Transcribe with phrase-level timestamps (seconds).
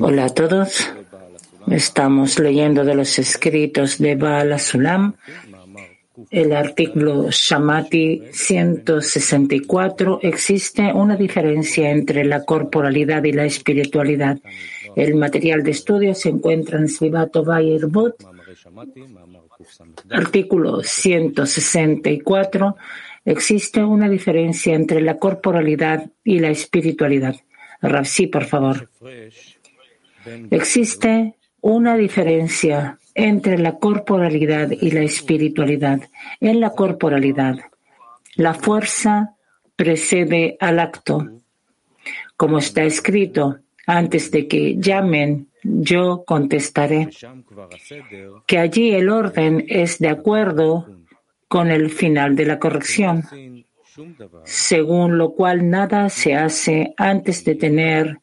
[0.00, 0.92] Hola a todos.
[1.68, 5.14] Estamos leyendo de los escritos de Baal Sulam
[6.30, 10.20] el artículo Shamati 164.
[10.22, 14.38] Existe una diferencia entre la corporalidad y la espiritualidad.
[14.94, 18.16] El material de estudio se encuentra en Slivato Bot.
[20.10, 22.76] Artículo 164.
[23.24, 27.34] Existe una diferencia entre la corporalidad y la espiritualidad.
[28.04, 28.88] Sí, por favor.
[30.50, 36.00] Existe una diferencia entre la corporalidad y la espiritualidad.
[36.40, 37.58] En la corporalidad,
[38.36, 39.36] la fuerza
[39.76, 41.30] precede al acto.
[42.36, 47.08] Como está escrito, antes de que llamen, yo contestaré.
[48.46, 50.88] Que allí el orden es de acuerdo
[51.48, 53.22] con el final de la corrección,
[54.44, 58.20] según lo cual nada se hace antes de tener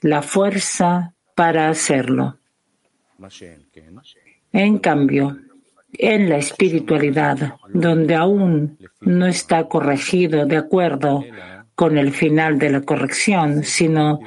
[0.00, 2.38] la fuerza para hacerlo.
[4.52, 5.38] En cambio,
[5.92, 11.24] en la espiritualidad, donde aún no está corregido de acuerdo
[11.74, 14.20] con el final de la corrección, sino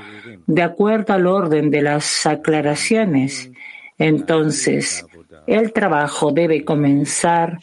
[0.47, 3.52] de acuerdo al orden de las aclaraciones,
[3.97, 5.06] entonces
[5.47, 7.59] el trabajo debe comenzar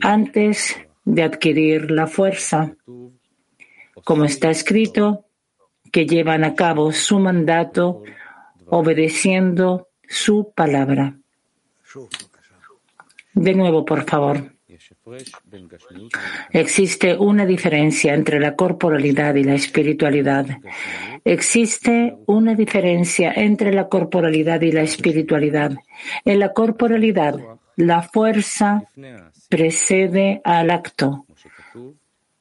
[0.00, 0.76] antes
[1.10, 2.76] de adquirir la fuerza.
[4.04, 5.26] Como está escrito,
[5.92, 8.02] que llevan a cabo su mandato
[8.66, 11.18] obedeciendo su palabra.
[13.34, 14.52] De nuevo, por favor.
[16.52, 20.46] Existe una diferencia entre la corporalidad y la espiritualidad.
[21.24, 25.72] Existe una diferencia entre la corporalidad y la espiritualidad.
[26.24, 27.38] En la corporalidad,
[27.80, 28.84] la fuerza
[29.48, 31.24] precede al acto,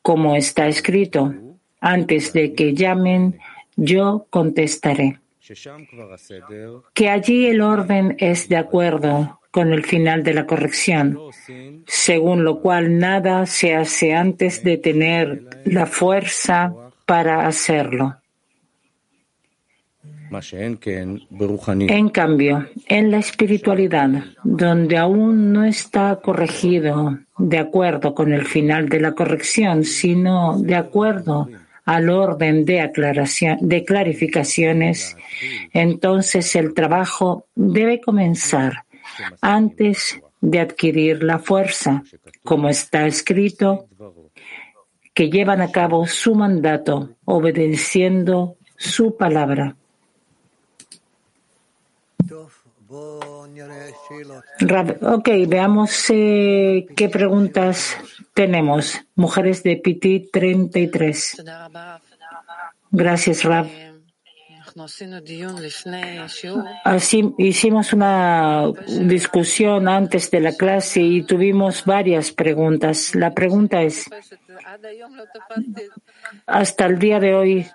[0.01, 1.33] como está escrito.
[1.81, 3.39] Antes de que llamen,
[3.75, 5.19] yo contestaré.
[6.93, 11.17] Que allí el orden es de acuerdo con el final de la corrección,
[11.87, 16.73] según lo cual nada se hace antes de tener la fuerza
[17.05, 18.15] para hacerlo.
[21.89, 24.09] En cambio, en la espiritualidad,
[24.43, 30.75] donde aún no está corregido de acuerdo con el final de la corrección, sino de
[30.75, 31.49] acuerdo
[31.85, 35.17] al orden de, aclaración, de clarificaciones,
[35.73, 38.85] entonces el trabajo debe comenzar
[39.41, 42.03] antes de adquirir la fuerza,
[42.43, 43.87] como está escrito,
[45.13, 49.75] que llevan a cabo su mandato obedeciendo su palabra.
[55.01, 57.95] Ok, veamos eh, qué preguntas
[58.33, 58.99] tenemos.
[59.15, 61.43] Mujeres de Piti 33.
[62.91, 63.67] Gracias, Rab.
[66.83, 73.13] Así hicimos una discusión antes de la clase y tuvimos varias preguntas.
[73.13, 74.09] La pregunta es,
[76.47, 77.67] hasta el día de hoy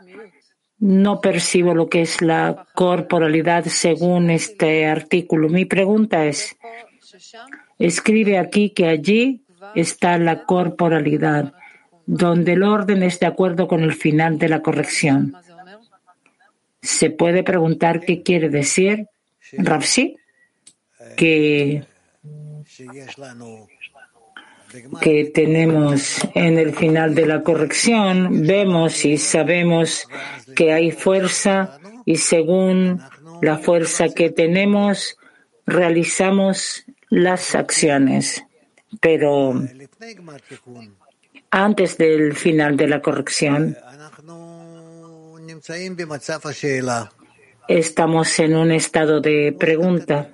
[0.85, 5.49] no percibo lo que es la corporalidad según este artículo.
[5.49, 6.57] Mi pregunta es,
[7.79, 11.55] escribe aquí que allí está la corporalidad,
[12.05, 15.35] donde el orden es de acuerdo con el final de la corrección.
[16.83, 19.07] Se puede preguntar qué quiere decir
[19.57, 20.19] Rapsi,
[21.17, 21.83] que,
[25.01, 30.09] que tenemos en el final de la corrección, vemos y sabemos
[30.57, 33.01] que hay fuerza y según
[33.43, 35.17] la fuerza que tenemos,
[35.67, 38.45] realizamos las acciones.
[39.01, 39.55] Pero
[41.51, 43.77] antes del final de la corrección,
[47.69, 50.31] Estamos en un estado de pregunta.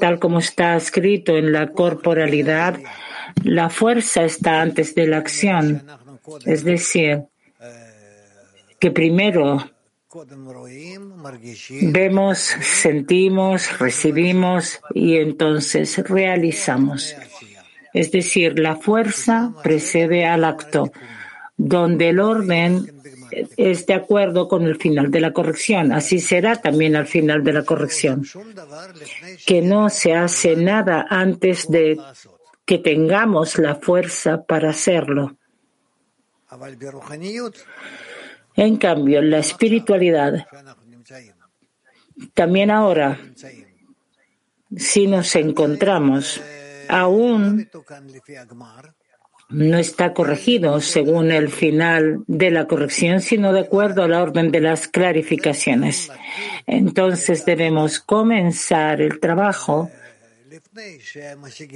[0.00, 2.78] Tal como está escrito en la corporalidad,
[3.44, 5.86] la fuerza está antes de la acción.
[6.44, 7.24] Es decir,
[8.78, 9.70] que primero
[11.82, 17.14] vemos, sentimos, recibimos y entonces realizamos.
[17.92, 20.92] Es decir, la fuerza precede al acto,
[21.56, 22.92] donde el orden
[23.56, 25.92] es de acuerdo con el final de la corrección.
[25.92, 28.22] Así será también al final de la corrección.
[29.46, 31.98] Que no se hace nada antes de
[32.66, 35.36] que tengamos la fuerza para hacerlo.
[38.54, 40.46] En cambio, la espiritualidad,
[42.34, 43.18] también ahora,
[44.76, 46.40] si nos encontramos
[46.88, 47.68] aún
[49.48, 54.50] no está corregido según el final de la corrección, sino de acuerdo a la orden
[54.50, 56.10] de las clarificaciones.
[56.66, 59.90] Entonces debemos comenzar el trabajo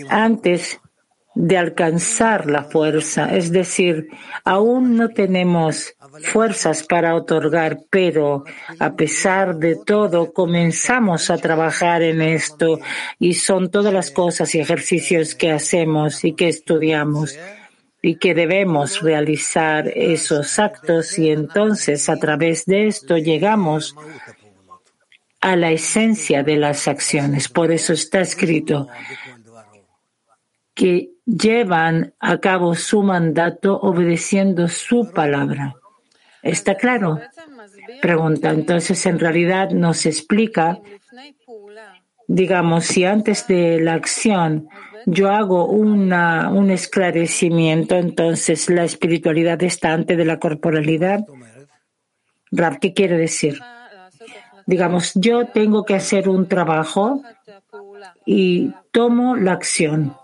[0.08, 0.80] antes
[1.34, 4.08] de alcanzar la fuerza, es decir,
[4.44, 5.94] aún no tenemos
[6.24, 8.44] fuerzas para otorgar, pero
[8.78, 12.80] a pesar de todo comenzamos a trabajar en esto
[13.18, 17.38] y son todas las cosas y ejercicios que hacemos y que estudiamos
[18.02, 21.18] y que debemos realizar esos actos.
[21.18, 23.94] Y entonces a través de esto llegamos
[25.42, 27.48] la esencia de las acciones.
[27.48, 28.88] Por eso está escrito
[30.74, 35.74] que llevan a cabo su mandato obedeciendo su palabra.
[36.42, 37.20] ¿Está claro?
[38.00, 38.50] Pregunta.
[38.50, 40.78] Entonces, en realidad nos explica,
[42.26, 44.68] digamos, si antes de la acción
[45.06, 51.24] yo hago una, un esclarecimiento, entonces la espiritualidad está antes de la corporalidad.
[52.50, 53.58] Rab, ¿qué quiere decir?
[54.70, 57.24] Digamos, yo tengo que hacer un trabajo
[58.24, 60.16] y tomo la acción.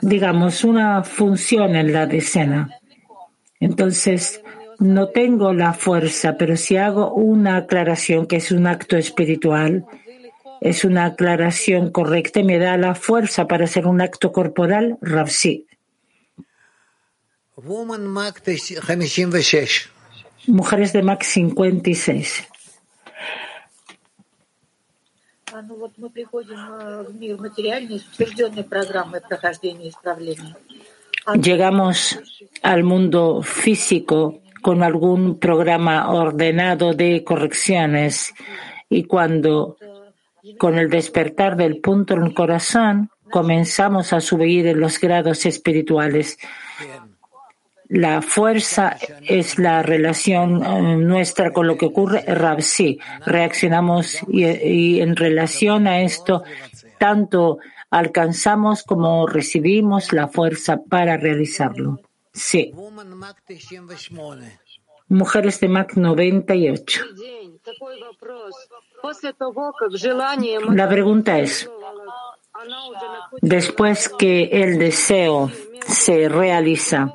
[0.00, 2.70] Digamos, una función en la decena.
[3.60, 4.40] Entonces,
[4.78, 9.84] no tengo la fuerza, pero si hago una aclaración que es un acto espiritual,
[10.62, 15.66] es una aclaración correcta y me da la fuerza para hacer un acto corporal, Ravsi.
[20.48, 22.48] Mujeres de Mac 56.
[31.42, 32.20] Llegamos
[32.62, 38.34] al mundo físico con algún programa ordenado de correcciones
[38.88, 39.76] y cuando
[40.56, 46.38] con el despertar del punto en el corazón, comenzamos a subir en los grados espirituales.
[47.88, 52.24] La fuerza es la relación eh, nuestra con lo que ocurre.
[52.60, 56.42] sí, reaccionamos y, en relación a esto,
[56.98, 57.58] tanto
[57.90, 62.00] alcanzamos como recibimos la fuerza para realizarlo.
[62.32, 62.74] Sí.
[65.08, 67.00] Mujeres de MAC 98.
[70.70, 71.70] La pregunta es,
[73.40, 75.50] después que el deseo
[75.86, 77.14] se realiza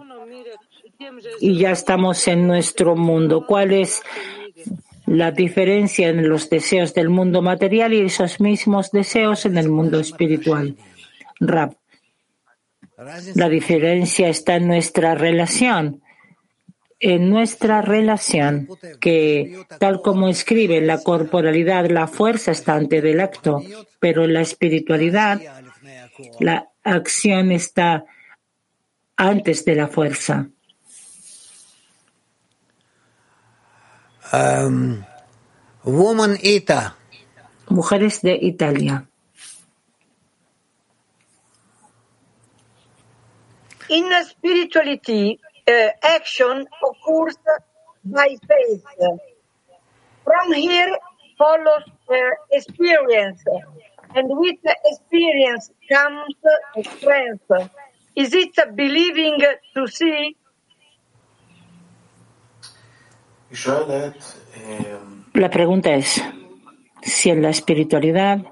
[1.39, 4.01] y ya estamos en nuestro mundo, ¿cuál es
[5.05, 9.99] la diferencia en los deseos del mundo material y esos mismos deseos en el mundo
[9.99, 10.75] espiritual?
[11.39, 11.75] Rab.
[13.35, 16.03] La diferencia está en nuestra relación
[17.03, 18.69] en nuestra relación,
[19.01, 23.61] que tal como escribe la corporalidad, la fuerza está antes del acto,
[23.99, 25.41] pero en la espiritualidad,
[26.39, 28.05] la acción está
[29.17, 30.47] antes de la fuerza.
[34.33, 35.05] Um,
[35.85, 36.95] woman Ita.
[37.69, 39.05] Mujeres de Italia.
[43.89, 47.37] In spirituality, uh, action occurs
[48.05, 48.83] by faith.
[50.23, 50.97] From here
[51.37, 52.15] follows uh,
[52.51, 53.43] experience,
[54.15, 56.35] and with experience comes
[56.97, 57.71] strength.
[58.15, 59.39] Is it believing
[59.75, 60.35] to see?
[65.33, 66.23] La pregunta es
[67.01, 68.43] si en la espiritualidad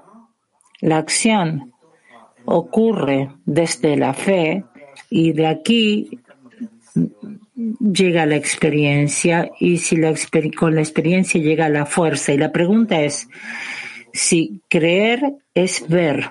[0.80, 1.72] la acción
[2.44, 4.64] ocurre desde la fe
[5.10, 6.18] y de aquí
[7.54, 10.14] llega la experiencia y si la
[10.56, 12.32] con la experiencia llega la fuerza.
[12.32, 13.28] Y la pregunta es
[14.12, 16.30] si creer es ver.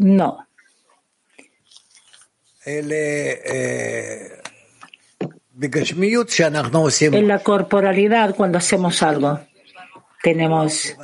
[0.00, 0.46] no.
[2.64, 4.37] Eh,
[5.60, 9.40] en la corporalidad, cuando hacemos algo,
[10.22, 10.96] tenemos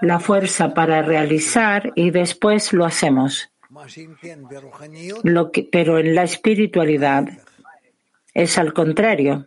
[0.00, 3.50] la fuerza para realizar y después lo hacemos.
[5.22, 7.28] Lo que, pero en la espiritualidad
[8.32, 9.46] es al contrario.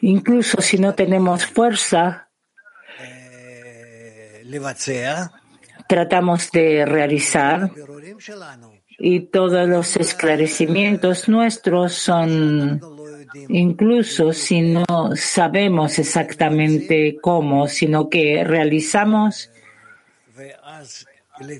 [0.00, 2.28] Incluso si no tenemos fuerza,
[5.88, 7.70] tratamos de realizar
[8.98, 12.80] y todos los esclarecimientos nuestros son,
[13.48, 19.50] incluso si no sabemos exactamente cómo, sino que realizamos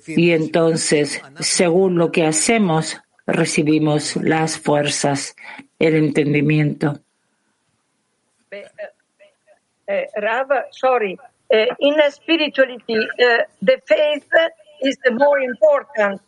[0.07, 5.37] y entonces, según lo que hacemos, recibimos las fuerzas,
[5.79, 6.99] el entendimiento.
[8.51, 8.65] Eh,
[9.87, 11.19] eh, Rav, sorry,
[11.51, 12.97] uh, in spirituality,
[13.63, 14.27] the faith
[14.83, 16.21] is the more important.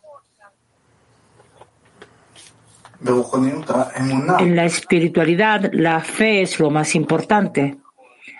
[3.03, 7.77] En la espiritualidad, la fe es lo más importante.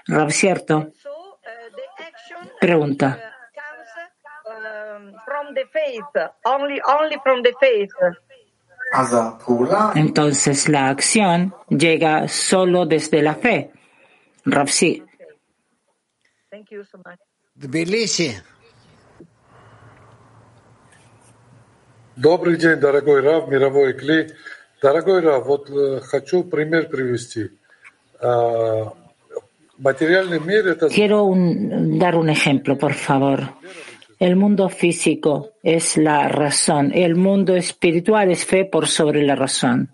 [0.08, 0.92] Rav, ¿cierto?
[1.02, 3.18] So the action Pregunta.
[3.56, 6.06] comes from the faith,
[6.46, 7.92] only only from the faith.
[9.96, 13.72] Entonces la acción llega solo desde la fe.
[14.46, 15.04] Rav, sí.
[22.21, 24.29] Добрый день, дорогой Рав, мировой Кли.
[24.83, 27.51] Дорогой Рав, вот э, хочу пример привести.
[28.21, 28.93] А,
[29.79, 33.41] материальный мир это Quiero un- dar un ejemplo, por favor.
[34.19, 36.91] El mundo físico es la razón.
[36.95, 39.91] El mundo espiritual es fe por sobre la razón.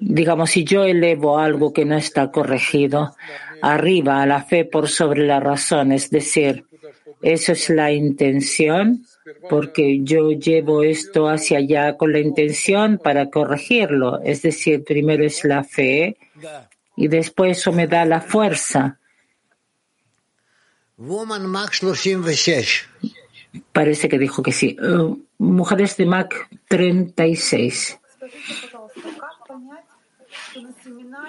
[0.00, 3.16] Digamos, si yo elevo algo que no está corregido,
[3.62, 6.64] arriba a la fe por sobre la razón, es decir,
[7.22, 9.04] eso es la intención,
[9.49, 14.21] porque yo llevo esto hacia allá con la intención para corregirlo.
[14.21, 16.17] Es decir, primero es la fe
[16.95, 18.99] y después eso me da la fuerza.
[23.71, 24.77] Parece que dijo que sí.
[24.81, 27.99] Eh, mujeres de Mac 36.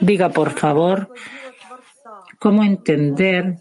[0.01, 1.11] Diga, por favor,
[2.39, 3.59] cómo entender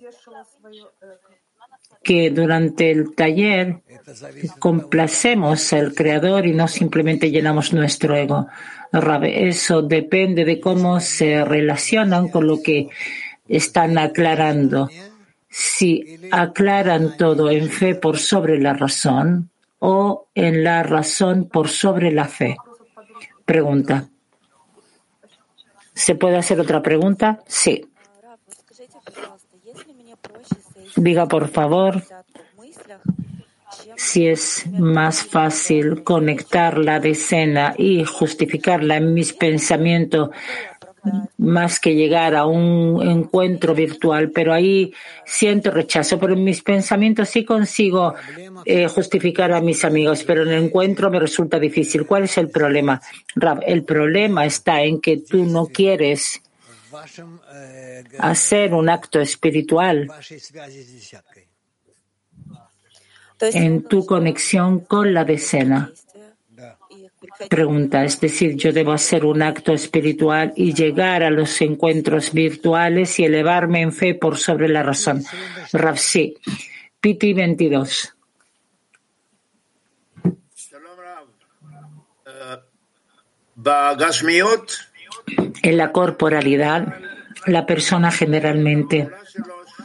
[2.03, 3.81] que durante el taller
[4.59, 8.47] complacemos al Creador y no simplemente llenamos nuestro ego.
[9.23, 12.89] Eso depende de cómo se relacionan con lo que
[13.47, 14.89] están aclarando.
[15.49, 22.11] Si aclaran todo en fe por sobre la razón o en la razón por sobre
[22.11, 22.55] la fe.
[23.45, 24.07] Pregunta.
[25.93, 27.39] ¿Se puede hacer otra pregunta?
[27.47, 27.85] Sí.
[30.95, 32.03] Diga, por favor,
[33.95, 40.29] si es más fácil conectar la decena y justificarla en mis pensamientos
[41.37, 44.93] más que llegar a un encuentro virtual, pero ahí
[45.25, 48.13] siento rechazo, pero en mis pensamientos sí consigo
[48.65, 52.05] eh, justificar a mis amigos, pero en el encuentro me resulta difícil.
[52.05, 53.01] ¿Cuál es el problema?
[53.35, 56.41] Rab, el problema está en que tú no quieres
[58.19, 60.07] hacer un acto espiritual
[63.51, 65.91] en tu conexión con la decena.
[67.49, 73.19] Pregunta, es decir, yo debo hacer un acto espiritual y llegar a los encuentros virtuales
[73.19, 75.23] y elevarme en fe por sobre la razón.
[75.71, 76.35] Rafsi,
[76.99, 78.13] Piti 22.
[85.63, 86.95] En la corporalidad,
[87.45, 89.09] la persona generalmente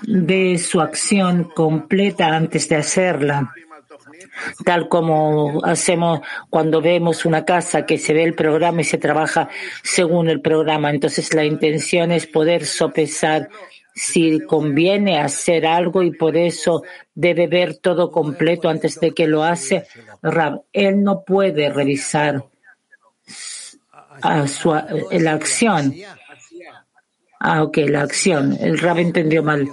[0.09, 3.53] de su acción completa antes de hacerla.
[4.65, 9.51] Tal como hacemos cuando vemos una casa que se ve el programa y se trabaja
[9.83, 10.91] según el programa.
[10.91, 13.51] Entonces la intención es poder sopesar
[13.95, 16.85] si conviene hacer algo y por eso
[17.15, 19.87] debe ver todo completo antes de que lo hace.
[20.23, 22.45] Rab, él no puede revisar
[24.47, 24.75] su,
[25.11, 25.95] la acción.
[27.41, 28.57] Ah, ok, la acción.
[28.61, 29.69] El rab entendió mal.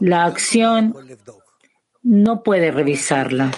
[0.00, 0.94] La acción
[2.02, 3.50] no puede revisarla.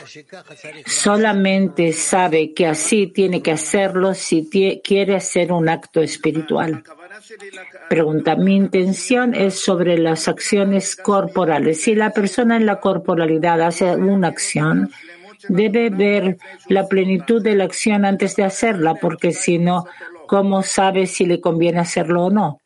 [0.85, 4.49] Solamente sabe que así tiene que hacerlo si
[4.83, 6.83] quiere hacer un acto espiritual.
[7.89, 11.83] Pregunta, mi intención es sobre las acciones corporales.
[11.83, 14.91] Si la persona en la corporalidad hace una acción,
[15.49, 19.87] debe ver la plenitud de la acción antes de hacerla, porque si no,
[20.27, 22.62] ¿cómo sabe si le conviene hacerlo o no?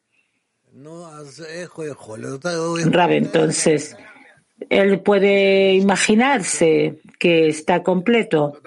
[2.93, 3.97] Rab, entonces,
[4.71, 8.61] él puede imaginarse que está completo.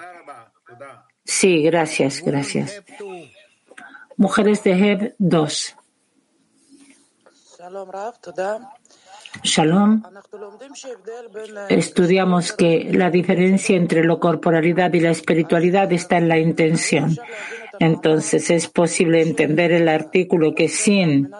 [1.24, 2.82] Sí, gracias, gracias.
[4.16, 5.76] Mujeres de Heb 2.
[9.42, 10.02] Shalom,
[11.68, 17.16] estudiamos que la diferencia entre la corporalidad y la espiritualidad está en la intención.
[17.78, 21.30] Entonces es posible entender el artículo que sin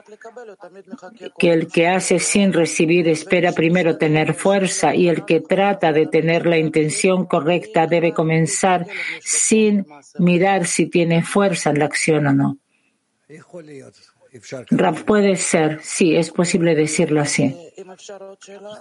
[1.38, 6.06] que el que hace sin recibir espera primero tener fuerza y el que trata de
[6.06, 8.86] tener la intención correcta debe comenzar
[9.20, 9.86] sin
[10.18, 12.58] mirar si tiene fuerza en la acción o no.
[14.70, 17.56] Rab, puede ser, sí, es posible decirlo así.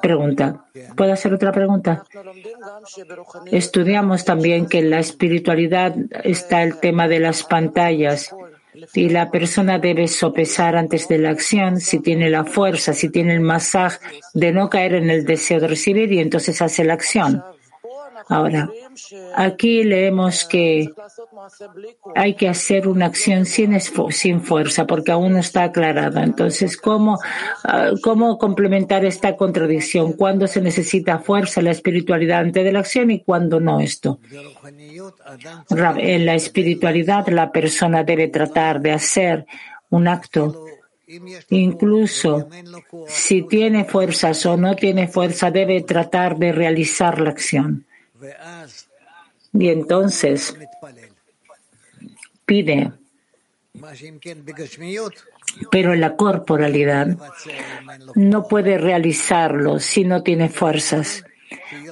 [0.02, 0.66] Pregunta.
[0.96, 2.04] ¿Puedo hacer otra pregunta?
[3.52, 8.34] Estudiamos también que en la espiritualidad está el tema de las pantallas
[8.94, 13.34] y la persona debe sopesar antes de la acción si tiene la fuerza, si tiene
[13.34, 14.00] el masaje
[14.34, 17.44] de no caer en el deseo de recibir y entonces hace la acción.
[18.30, 18.70] Ahora,
[19.36, 20.92] aquí leemos que
[22.16, 23.76] hay que hacer una acción sin,
[24.12, 26.24] sin fuerza, porque aún no está aclarada.
[26.24, 27.18] Entonces, ¿cómo,
[27.64, 30.14] ah, ¿cómo complementar esta contradicción?
[30.14, 34.20] ¿Cuándo se necesita fuerza la espiritualidad antes de la acción y cuándo no esto?
[35.98, 39.48] En la espiritualidad la persona debe tratar de hacer
[39.90, 40.66] un acto
[41.50, 42.48] Incluso
[43.08, 47.88] si tiene fuerzas o no tiene fuerza, debe tratar de realizar la acción.
[49.54, 50.56] Y entonces
[52.46, 52.92] pide.
[55.72, 57.08] Pero la corporalidad
[58.16, 61.24] no puede realizarlo si no tiene fuerzas.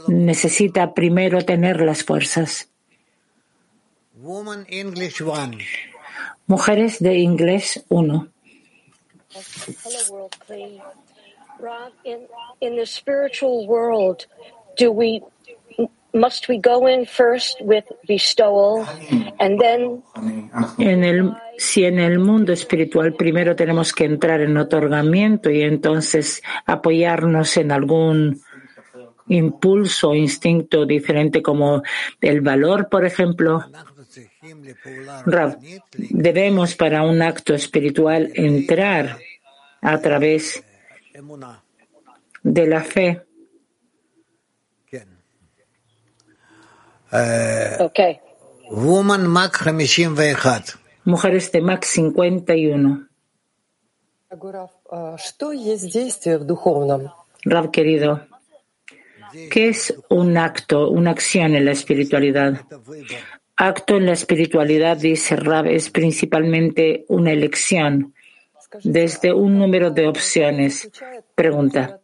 [0.07, 2.69] Necesita primero tener las fuerzas.
[6.47, 8.27] Mujeres de Inglés 1
[16.13, 18.85] must we go in first with bestowal
[19.39, 20.03] and then
[20.79, 26.41] en el, si en el mundo espiritual primero tenemos que entrar en otorgamiento y entonces
[26.65, 28.41] apoyarnos en algún
[29.27, 31.83] impulso o instinto diferente como
[32.21, 33.65] el valor, por ejemplo,
[35.97, 39.17] debemos para un acto espiritual entrar
[39.81, 40.63] a través
[42.43, 43.26] de la fe.
[47.11, 48.19] Eh, okay.
[48.69, 50.79] Woman Mac 51.
[51.05, 53.07] Mujeres de Mac 51.
[57.43, 58.27] Rab querido,
[59.49, 62.61] ¿qué es un acto, una acción en la espiritualidad?
[63.55, 68.13] Acto en la espiritualidad, dice Rab, es principalmente una elección
[68.83, 70.89] desde un número de opciones.
[71.33, 71.96] Pregunta,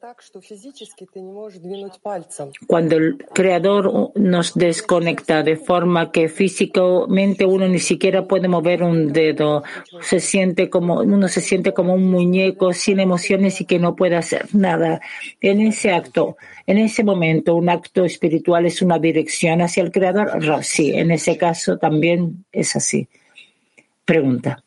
[2.67, 9.11] cuando el Creador nos desconecta de forma que físicamente uno ni siquiera puede mover un
[9.11, 9.63] dedo,
[10.01, 14.15] se siente como, uno se siente como un muñeco sin emociones y que no puede
[14.15, 15.01] hacer nada.
[15.41, 20.63] En ese acto, en ese momento, un acto espiritual es una dirección hacia el Creador.
[20.63, 23.07] Sí, en ese caso también es así.
[24.05, 24.63] Pregunta.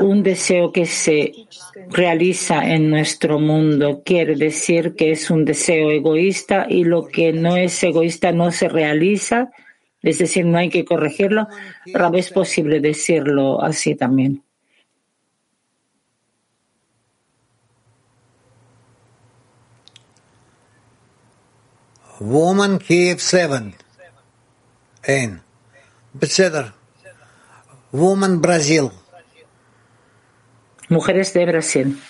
[0.00, 1.32] Un deseo que se
[1.88, 7.56] realiza en nuestro mundo quiere decir que es un deseo egoísta y lo que no
[7.56, 9.50] es egoísta no se realiza,
[10.00, 11.48] es decir, no hay que corregirlo.
[11.92, 14.44] Rab, es posible decirlo así también.
[22.20, 23.89] Woman Kiev 7.
[25.02, 25.42] En.
[26.12, 26.72] Beseder.
[27.90, 28.90] Woman Brasil.
[30.88, 32.00] Mujeres de Brasil.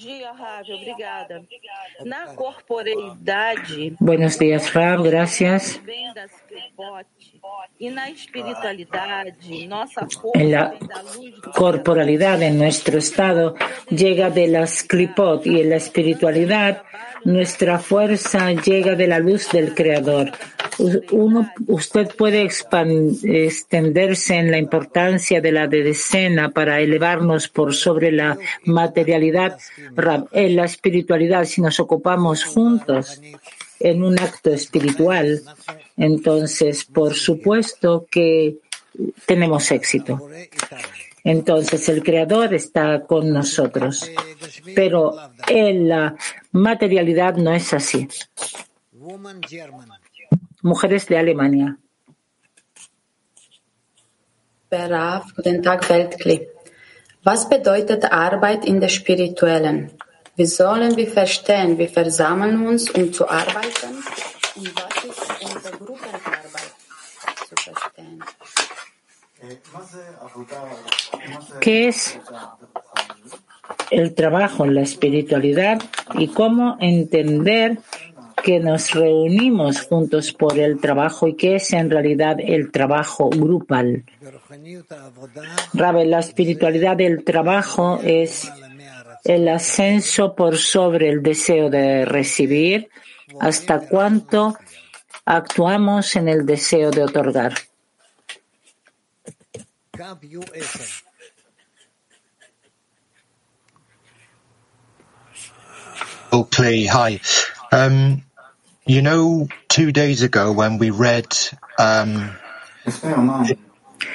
[0.00, 0.76] Bom dia, Rávio.
[0.76, 1.42] Obrigada.
[2.06, 5.78] Na corporeidade, Buenos días, Rab, gracias.
[7.78, 10.72] E na espiritualidade, nossa força En la
[11.54, 13.54] corporalidad, en nuestro estado,
[13.90, 16.82] llega de las clipot y en la espiritualidad,
[17.24, 20.32] nuestra fuerza llega de la luz del Creador.
[21.10, 28.38] Uno, usted puede extenderse en la importancia de la decena para elevarnos por sobre la
[28.64, 29.58] materialidad
[30.32, 33.20] en la espiritualidad, si nos ocupamos juntos
[33.78, 35.42] en un acto espiritual,
[35.96, 38.58] entonces, por supuesto que
[39.26, 40.28] tenemos éxito.
[41.24, 44.10] Entonces, el Creador está con nosotros,
[44.74, 46.16] pero en la
[46.52, 48.08] materialidad no es así.
[50.62, 51.78] Mujeres de Alemania.
[57.22, 59.90] Was bedeutet Arbeit in der spirituellen?
[60.36, 64.02] Wie sollen wir verstehen, wir versammeln uns, um zu arbeiten?
[64.56, 66.72] Und was ist unsere Gruppenarbeit
[67.48, 68.24] zu verstehen?
[71.60, 72.18] ¿Qué es
[73.90, 75.82] el trabajo en la espiritualidad
[76.14, 77.78] y cómo entender
[78.42, 84.04] que nos reunimos juntos por el trabajo y que es en realidad el trabajo grupal.
[85.74, 88.50] Rabe, la espiritualidad del trabajo es
[89.24, 92.88] el ascenso por sobre el deseo de recibir
[93.40, 94.56] hasta cuánto
[95.24, 97.54] actuamos en el deseo de otorgar.
[106.32, 106.48] Oh.
[106.58, 107.20] Hi.
[107.72, 108.22] Um,
[108.86, 111.26] you know, two days ago when we read
[111.78, 112.30] um,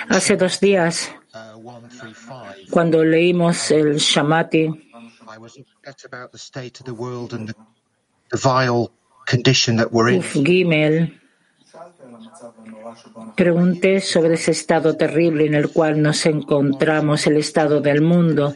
[0.09, 6.37] Hace dos días, uh, 135, cuando leímos el Shamati, I I was upset about the
[6.37, 7.55] state of the world and the,
[8.31, 8.91] the vile
[9.25, 10.19] condition that we're in.
[10.19, 11.19] Uf Gimel.
[13.35, 18.55] Pregunté sobre ese estado terrible en el cual nos encontramos, el estado del mundo.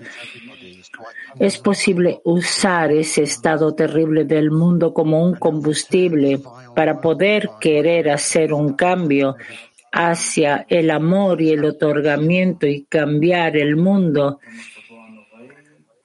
[1.40, 6.42] ¿Es posible usar ese estado terrible del mundo como un combustible
[6.76, 9.38] para poder querer hacer un cambio
[9.92, 14.40] hacia el amor y el otorgamiento y cambiar el mundo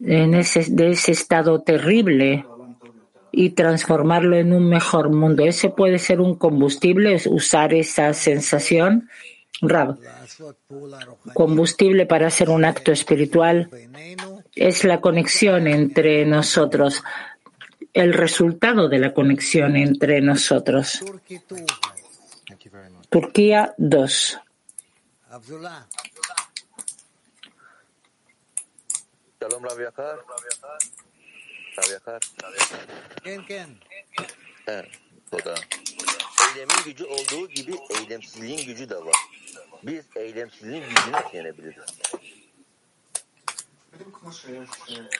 [0.00, 2.44] en ese, de ese estado terrible
[3.32, 5.44] y transformarlo en un mejor mundo?
[5.44, 9.08] ¿Ese puede ser un combustible, usar esa sensación?
[9.60, 9.98] Rab,
[11.32, 13.68] combustible para hacer un acto espiritual
[14.54, 17.02] es la conexión entre nosotros,
[17.92, 21.00] el resultado de la conexión entre nosotros.
[23.10, 24.40] Turquía 2.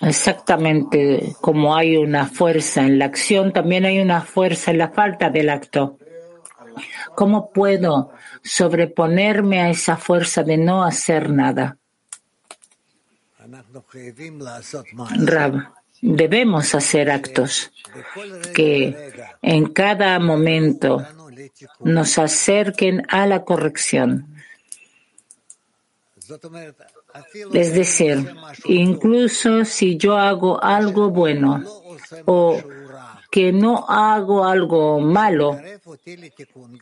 [0.01, 5.31] Exactamente como hay una fuerza en la acción, también hay una fuerza en la falta
[5.31, 5.99] del acto.
[7.15, 11.77] ¿Cómo puedo sobreponerme a esa fuerza de no hacer nada?
[15.17, 17.71] Rab, debemos hacer actos
[18.55, 21.07] que en cada momento
[21.81, 24.35] nos acerquen a la corrección.
[27.53, 31.63] Es decir, incluso si yo hago algo bueno
[32.25, 32.61] o
[33.31, 35.59] que no hago algo malo,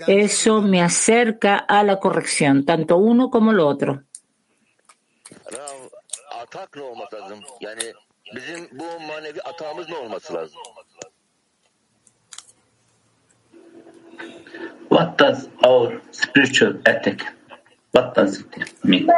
[0.06, 4.02] eso me acerca a la corrección, tanto uno como lo otro.
[14.90, 17.24] What does our spiritual ethic,
[17.92, 19.08] what does it mean?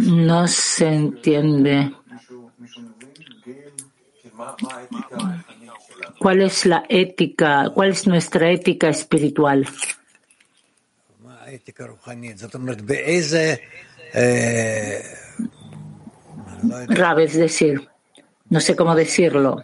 [0.00, 1.92] No se entiende
[6.18, 9.66] cuál es la ética, cuál es nuestra ética espiritual.
[16.88, 17.88] Rab, decir,
[18.48, 19.62] no sé cómo decirlo,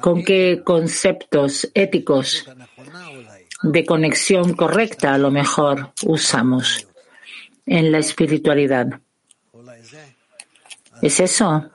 [0.00, 2.46] con qué conceptos éticos
[3.62, 6.85] de conexión correcta a lo mejor usamos
[7.66, 9.00] en la espiritualidad.
[11.02, 11.70] ¿Es eso?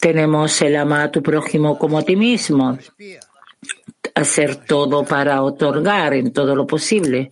[0.00, 2.78] Tenemos el ama a tu prójimo como a ti mismo.
[4.14, 7.30] Hacer todo para otorgar en todo lo posible.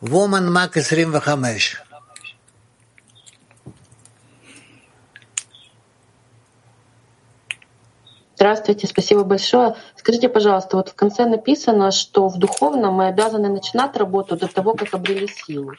[0.00, 1.91] Woman Mac 25.
[8.41, 9.73] Здравствуйте, спасибо большое.
[9.95, 14.75] Скажите, пожалуйста, вот в конце написано, что в духовном мы обязаны начинать работу до того,
[14.75, 15.71] как обрели силу.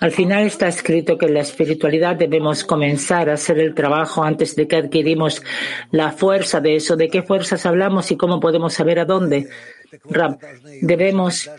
[0.00, 4.54] Al final está escrito que en la espiritualidad debemos comenzar a hacer el trabajo antes
[4.54, 5.42] de que adquirimos
[5.90, 6.94] la fuerza de eso.
[6.94, 9.48] ¿De qué fuerzas hablamos y cómo podemos saber a dónde?
[10.04, 10.38] Rab,
[10.82, 11.50] debemos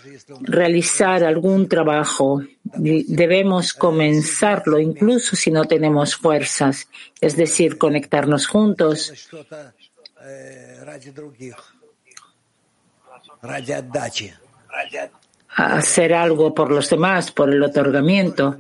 [0.42, 2.42] realizar algún trabajo,
[2.78, 6.88] y debemos comenzarlo incluso si no tenemos fuerzas,
[7.22, 9.30] es decir, conectarnos juntos,
[15.57, 18.57] hacer algo por los demás, por el otorgamiento.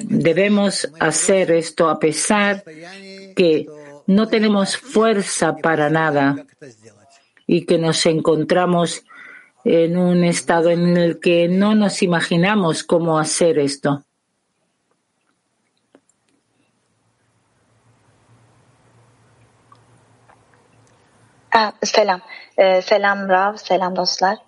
[0.00, 2.64] Debemos hacer esto a pesar
[3.36, 3.66] que
[4.06, 6.44] no tenemos fuerza para nada
[7.46, 9.04] y que nos encontramos
[9.64, 14.04] en un estado en el que no nos imaginamos cómo hacer esto.
[21.84, 22.20] Selam.
[22.58, 24.38] Ee, selam Rav, selam dostlar.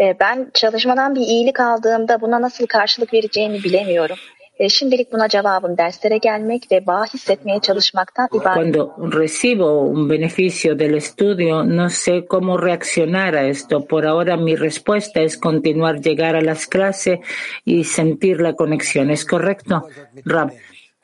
[0.00, 4.16] Ee, ben çalışmadan bir iyilik aldığımda buna nasıl karşılık vereceğimi bilemiyorum.
[4.58, 8.54] Ee, şimdilik buna cevabım derslere gelmek ve bağ hissetmeye çalışmaktan ibaret.
[8.54, 13.86] Cuando recibo un beneficio del estudio, no sé cómo reaccionar a esto.
[13.86, 17.18] Por ahora mi respuesta es continuar, llegar a las clases
[17.64, 19.10] y sentir la conexión.
[19.10, 19.88] ¿Es correcto?
[20.24, 20.50] Rab,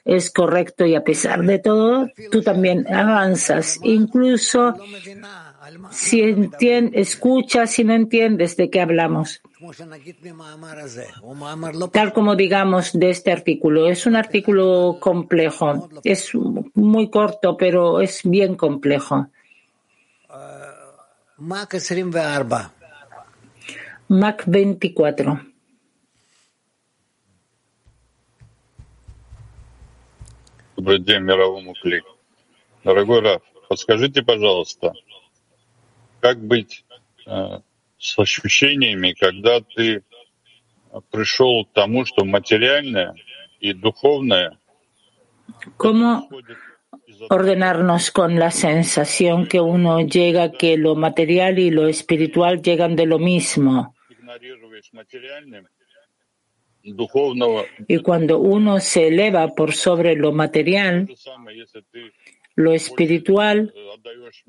[0.04, 3.78] es correcto y a pesar de todo, tú también avanzas.
[3.82, 4.74] Incluso
[5.90, 6.22] si
[6.94, 9.42] escuchas y no entiendes de qué hablamos.
[11.92, 16.30] Tal como digamos de este artículo, es un artículo complejo, es
[16.74, 19.28] muy corto, pero es bien complejo.
[24.08, 25.49] Mac 24.
[30.80, 32.04] Добрый день мировому клик.
[32.84, 34.94] Дорогой Раф, подскажите, пожалуйста,
[36.20, 36.86] как быть
[37.26, 37.58] э,
[37.98, 40.02] с ощущениями, когда ты
[41.10, 43.14] пришел к тому, что материальное
[43.60, 44.58] и духовное
[45.76, 46.26] ¿Cómo
[47.28, 53.04] ordenarnos con la sensación que uno llega que lo material y lo espiritual llegan de
[53.04, 53.94] lo mismo?
[56.82, 61.08] Y cuando uno se eleva por sobre lo material,
[62.54, 63.72] lo espiritual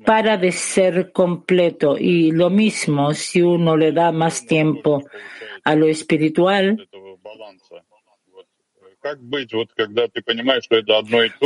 [0.04, 1.96] para de ser completo.
[1.98, 5.04] Y lo mismo si uno le da más tiempo
[5.64, 6.88] a lo espiritual,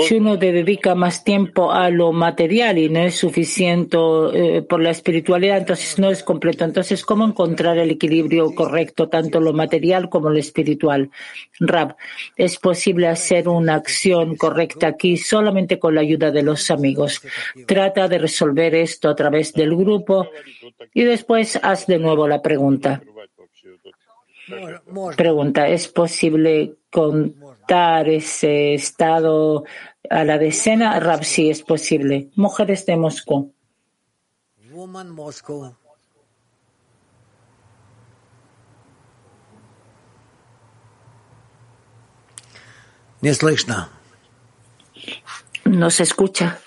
[0.07, 3.97] si uno dedica más tiempo a lo material y no es suficiente
[4.35, 6.65] eh, por la espiritualidad, entonces no es completo.
[6.65, 11.11] Entonces, ¿cómo encontrar el equilibrio correcto, tanto lo material como lo espiritual?
[11.59, 11.97] Rab,
[12.37, 17.23] ¿es posible hacer una acción correcta aquí solamente con la ayuda de los amigos?
[17.67, 20.29] Trata de resolver esto a través del grupo
[20.93, 23.03] y después haz de nuevo la pregunta.
[25.16, 29.64] Pregunta, ¿es posible contar ese estado
[30.10, 31.00] a la decena?
[31.00, 32.30] Rab, sí es posible.
[32.36, 33.54] Mujeres de Moscú.
[34.72, 35.76] Woman Moscow.
[43.22, 43.90] Не слышно.
[45.66, 46.60] No se escucha.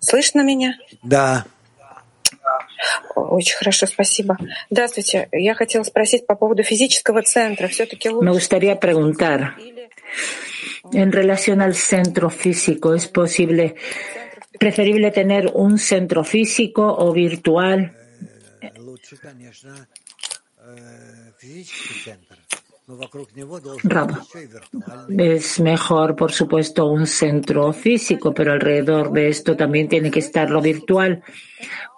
[0.00, 0.76] Слышно меня?
[1.02, 1.46] Да.
[3.15, 4.37] Очень хорошо, спасибо.
[4.69, 5.27] Здравствуйте.
[5.31, 7.67] Я хотела спросить по поводу физического центра.
[7.67, 9.55] Все-таки Me лучше gustaría preguntar,
[10.93, 13.75] en relación al centro físico, ¿es posible,
[14.59, 17.91] preferible tener un centro físico o virtual?
[23.84, 25.36] Rab, быть еще и виртуальный.
[25.36, 30.50] es mejor, por supuesto, un centro físico, pero alrededor de esto también tiene que estar
[30.50, 31.22] lo virtual.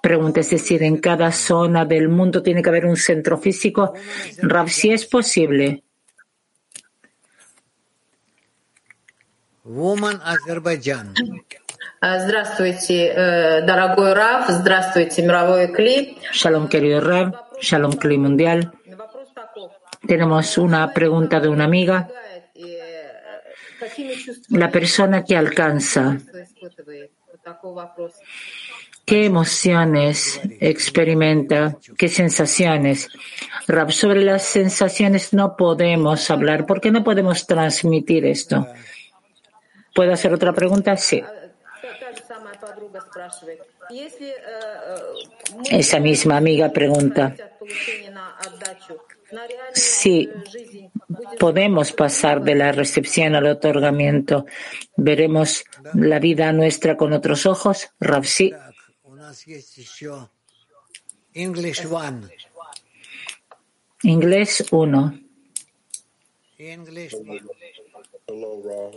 [0.02, 3.94] Pregunta, es decir, en cada zona del mundo tiene que haber un centro físico.
[4.42, 5.82] Rab, si es posible.
[9.64, 11.14] Woman Азербайджан.
[12.00, 16.18] А, Здравствуйте, э, дорогой Раф, здравствуйте, мировой Кли.
[16.32, 17.36] Shalom, querido Rab.
[17.60, 18.72] Shalom, Kli Mundial.
[20.07, 22.09] Tenemos una pregunta de una amiga.
[24.49, 26.17] La persona que alcanza,
[29.05, 31.77] ¿qué emociones experimenta?
[31.97, 33.09] ¿Qué sensaciones?
[33.67, 38.67] Rab, sobre las sensaciones no podemos hablar ¿por qué no podemos transmitir esto.
[39.93, 40.95] ¿Puedo hacer otra pregunta?
[40.95, 41.23] Sí.
[45.69, 47.35] Esa misma amiga pregunta.
[49.73, 50.29] Si
[51.39, 54.45] podemos pasar de la recepción al otorgamiento,
[54.95, 57.89] ¿veremos la vida nuestra con otros ojos?
[57.99, 58.53] Rafsi.
[64.03, 65.19] Inglés 1.
[68.27, 68.91] Hello, Ra.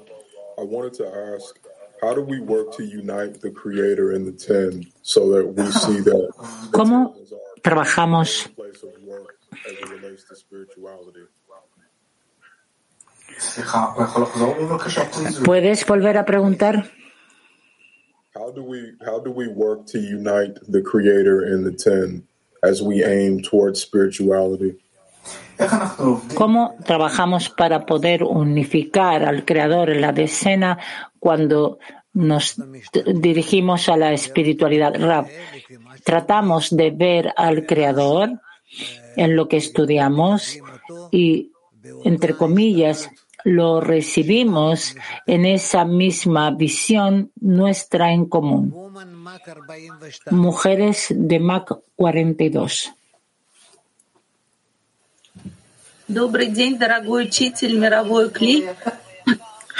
[2.03, 6.01] How do we work to unite the Creator and the Ten so that we see
[6.01, 6.31] that?
[6.73, 7.14] ¿Cómo
[7.62, 8.51] trabajamos
[9.53, 11.27] as it relates to spirituality?
[15.45, 16.91] ¿Puedes volver a preguntar?
[18.35, 22.27] How do we how do we work to unite the Creator and the Ten
[22.63, 24.79] as we aim towards spirituality?
[26.35, 30.79] ¿Cómo trabajamos para poder unificar al Creador en la decena
[31.19, 31.79] cuando
[32.15, 32.57] nos
[33.15, 34.95] dirigimos a la espiritualidad?
[34.99, 35.27] Rab,
[36.05, 38.41] tratamos de ver al Creador
[39.16, 40.59] en lo que estudiamos
[41.11, 41.53] y,
[42.05, 43.11] entre comillas,
[43.44, 44.94] lo recibimos
[45.27, 48.75] en esa misma visión nuestra en común.
[50.31, 52.92] Mujeres de MAC 42.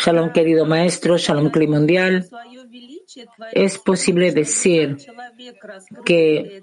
[0.03, 2.29] Shalom, querido maestro, Shalom Cli Mundial.
[3.53, 4.97] Es posible decir
[6.05, 6.63] que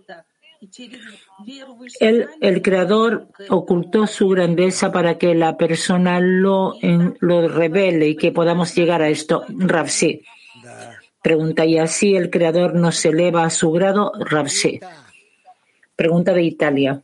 [2.00, 8.32] el Creador ocultó su grandeza para que la persona lo, en, lo revele y que
[8.32, 9.46] podamos llegar a esto.
[9.50, 10.24] Rafsi
[11.28, 14.14] pregunta, ¿y así el Creador nos eleva a su grado?
[14.18, 14.80] Rafsi.
[15.94, 17.02] Pregunta de Italia.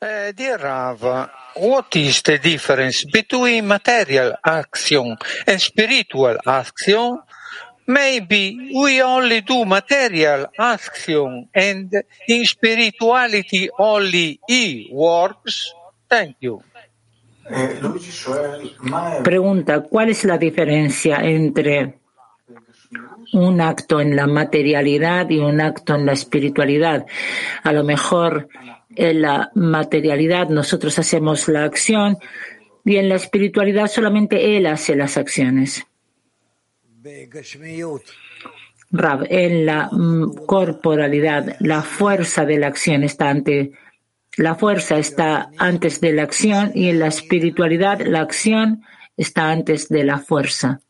[0.00, 0.60] Eh, dear
[1.56, 7.20] what is the difference between material action and spiritual action
[7.86, 11.92] Maybe we only do material action and
[12.26, 15.72] in spirituality only E works.
[16.08, 16.62] Thank you.
[19.22, 22.00] Pregunta, ¿cuál es la diferencia entre
[23.32, 27.06] un acto en la materialidad y un acto en la espiritualidad?
[27.62, 28.48] A lo mejor
[28.96, 32.18] en la materialidad nosotros hacemos la acción
[32.84, 35.86] y en la espiritualidad solamente Él hace las acciones.
[38.90, 43.72] Rab, en la mm, corporalidad, la fuerza de la acción está ante
[44.36, 48.84] la fuerza está antes de la acción y en la espiritualidad la acción
[49.16, 50.80] está antes de la fuerza.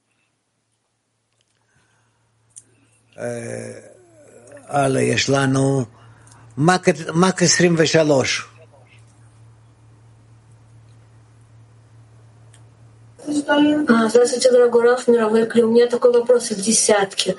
[13.25, 15.63] Здравствуйте, дорогой Раф, мировой Кли.
[15.63, 17.35] У меня такой вопрос из десятки.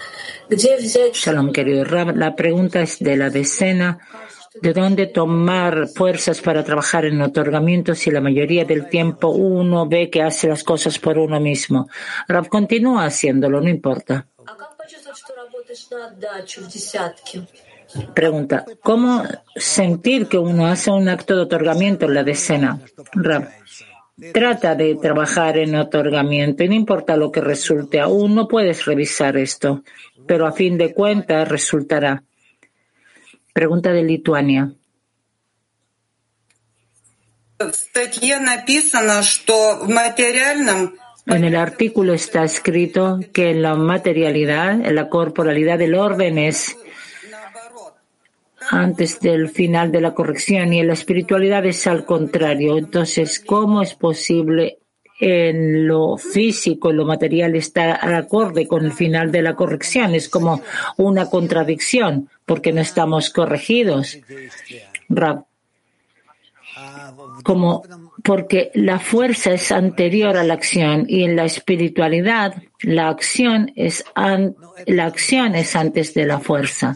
[0.49, 1.15] Где взять...
[1.15, 2.17] Shalom, querido Rab.
[2.17, 3.99] La pregunta es de la decena.
[4.61, 10.11] ¿De dónde tomar fuerzas para trabajar en otorgamiento si la mayoría del tiempo uno ve
[10.11, 11.89] que hace las cosas por uno mismo?
[12.29, 14.27] Rab continúa haciéndolo, no importa.
[14.47, 17.47] А как почувствовать, что работаешь на отдачу в десятке?
[18.15, 19.23] Pregunta, ¿cómo
[19.55, 22.81] sentir que uno hace un acto de otorgamiento en la decena?
[23.13, 23.49] Rab,
[24.34, 29.38] Trata de trabajar en otorgamiento y no importa lo que resulte, aún no puedes revisar
[29.38, 29.84] esto,
[30.26, 32.24] pero a fin de cuentas resultará.
[33.54, 34.72] Pregunta de Lituania.
[41.28, 46.76] En el artículo está escrito que en la materialidad, en la corporalidad del orden es
[48.70, 52.78] antes del final de la corrección y en la espiritualidad es al contrario.
[52.78, 54.80] Entonces, ¿cómo es posible
[55.20, 60.16] en lo físico, en lo material, estar acorde con el final de la corrección?
[60.16, 60.62] Es como
[60.98, 64.20] una contradicción porque no estamos corregidos.
[67.44, 67.84] Como
[68.24, 74.04] porque la fuerza es anterior a la acción y en la espiritualidad la acción es
[74.86, 76.96] la acción es antes de la fuerza.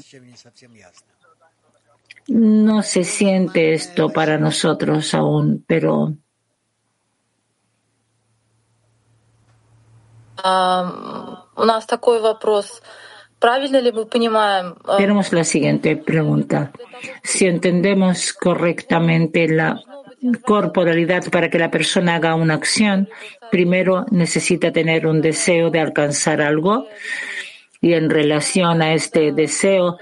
[2.33, 6.13] No se siente esto para nosotros aún, pero
[14.97, 16.71] Tenemos la siguiente pregunta.
[17.21, 19.81] Si entendemos correctamente la
[20.45, 23.09] corporalidad para que la persona haga una acción,
[23.51, 26.87] primero necesita tener un deseo de alcanzar algo
[27.81, 29.97] y en relación a este deseo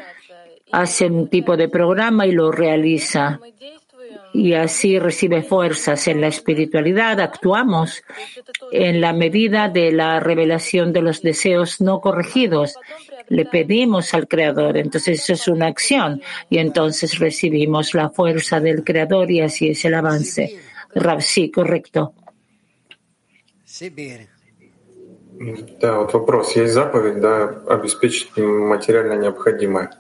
[0.72, 3.40] hace un tipo de programa y lo realiza
[4.34, 7.20] y así recibe fuerzas en la espiritualidad.
[7.20, 8.02] Actuamos
[8.72, 12.74] en la medida de la revelación de los deseos no corregidos.
[13.28, 18.82] Le pedimos al Creador, entonces eso es una acción y entonces recibimos la fuerza del
[18.82, 20.58] Creador y así es el avance.
[20.94, 22.12] Rab, sí, correcto.
[23.64, 24.28] Сибирь.
[25.80, 26.54] Да, вот вопрос.
[26.54, 29.90] Есть заповедь, да, обеспечить материально необходимое.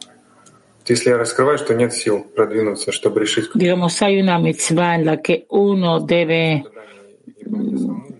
[3.53, 6.63] Digamos, hay una mitzvah en la que uno debe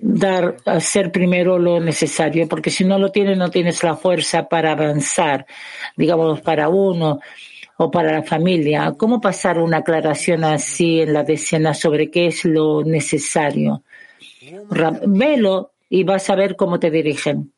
[0.02, 4.72] dar, hacer primero lo necesario, porque si no lo tienes, no tienes la fuerza para
[4.72, 5.46] avanzar,
[5.96, 7.20] digamos, para uno
[7.78, 8.94] o para la familia.
[8.98, 13.84] ¿Cómo pasar una aclaración así en la decena sobre qué es lo necesario?
[15.08, 17.52] Velo y vas a ver cómo te dirigen.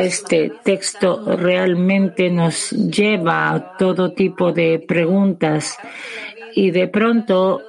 [0.00, 5.78] Este texto realmente nos lleva a todo tipo de preguntas
[6.54, 7.62] y de pronto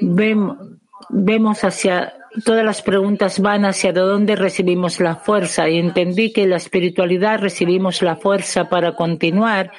[0.00, 6.44] vemos, hacia todas las preguntas van hacia de dónde recibimos la fuerza y entendí que
[6.44, 9.70] en la espiritualidad recibimos la fuerza para continuar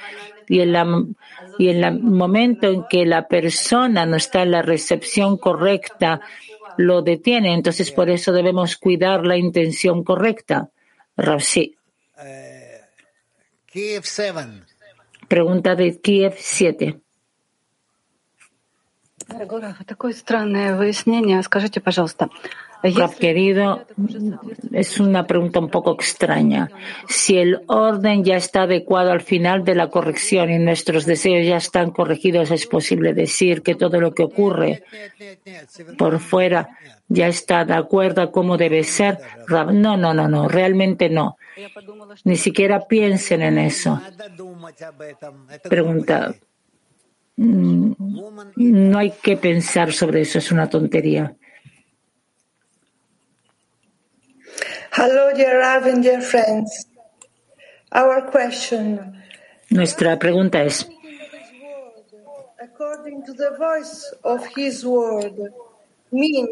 [0.48, 0.86] y en la
[1.58, 6.22] y en el momento en que la persona no está en la recepción correcta
[6.77, 10.69] lo detiene entonces por eso debemos cuidar la intención correcta
[11.17, 11.77] Rav, sí.
[13.67, 14.63] Kiev 7.
[15.29, 17.01] pregunta de Kiev 7
[19.29, 21.43] Дорогой Раф, такое странное выяснение.
[21.43, 22.29] Скажите, пожалуйста,
[22.84, 23.86] Rab, querido,
[24.72, 26.70] es una pregunta un poco extraña.
[27.08, 31.58] Si el orden ya está adecuado al final de la corrección y nuestros deseos ya
[31.58, 34.84] están corregidos, es posible decir que todo lo que ocurre
[35.98, 36.70] por fuera
[37.08, 39.20] ya está de acuerdo a cómo debe ser.
[39.48, 41.38] Rab, no, no, no, no, realmente no.
[42.24, 44.02] Ni siquiera piensen en eso.
[45.70, 46.34] Pregunta.
[47.36, 47.94] Mm,
[48.56, 51.36] No hay que pensar sobre eso, es una tontería.
[54.94, 55.62] Hello, dear
[56.02, 56.86] dear friends.
[57.94, 59.00] Our question,
[59.70, 60.86] Nuestra pregunta es,
[62.60, 65.54] according to the voice of His word,
[66.12, 66.48] mean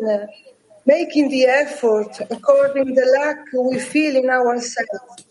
[0.86, 5.26] making the effort according the lack we feel in ourselves.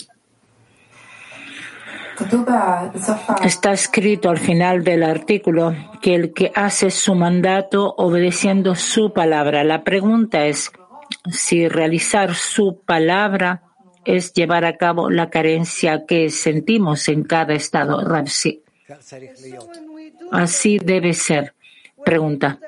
[3.45, 9.65] está escrito al final del artículo que el que hace su mandato obedeciendo su palabra.
[9.65, 10.71] La pregunta es
[11.33, 13.63] si realizar su palabra
[14.05, 18.03] es llevar a cabo la carencia que sentimos en cada estado.
[18.05, 18.63] Rav, sí.
[20.33, 21.55] Así debe ser.
[22.05, 22.59] Pregunta.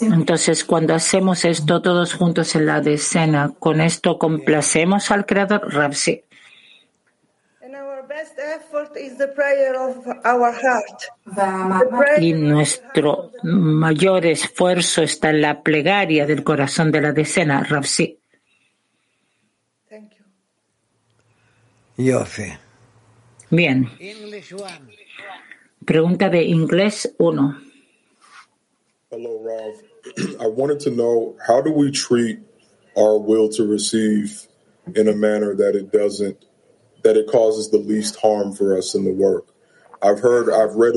[0.00, 5.72] Entonces, cuando hacemos esto todos juntos en la decena, ¿con esto complacemos al Creador?
[5.72, 6.24] Rav, sí.
[7.62, 7.99] And our best effort is the prayer of our heart.
[7.99, 7.99] The prayer
[12.18, 17.66] Y nuestro mayor esfuerzo está en la plegaria del corazón de la decena.
[21.96, 22.52] Yofi.
[23.50, 23.88] Bien.
[25.84, 27.62] Pregunta de inglés 1.
[29.10, 30.40] Hello, Rav.
[30.40, 32.38] I wanted to know how do we treat
[32.96, 34.46] our will to receive
[34.94, 36.44] in a manner that it doesn't,
[37.02, 39.46] that it causes the least harm for us in the work.
[40.02, 40.94] I've heard, I've read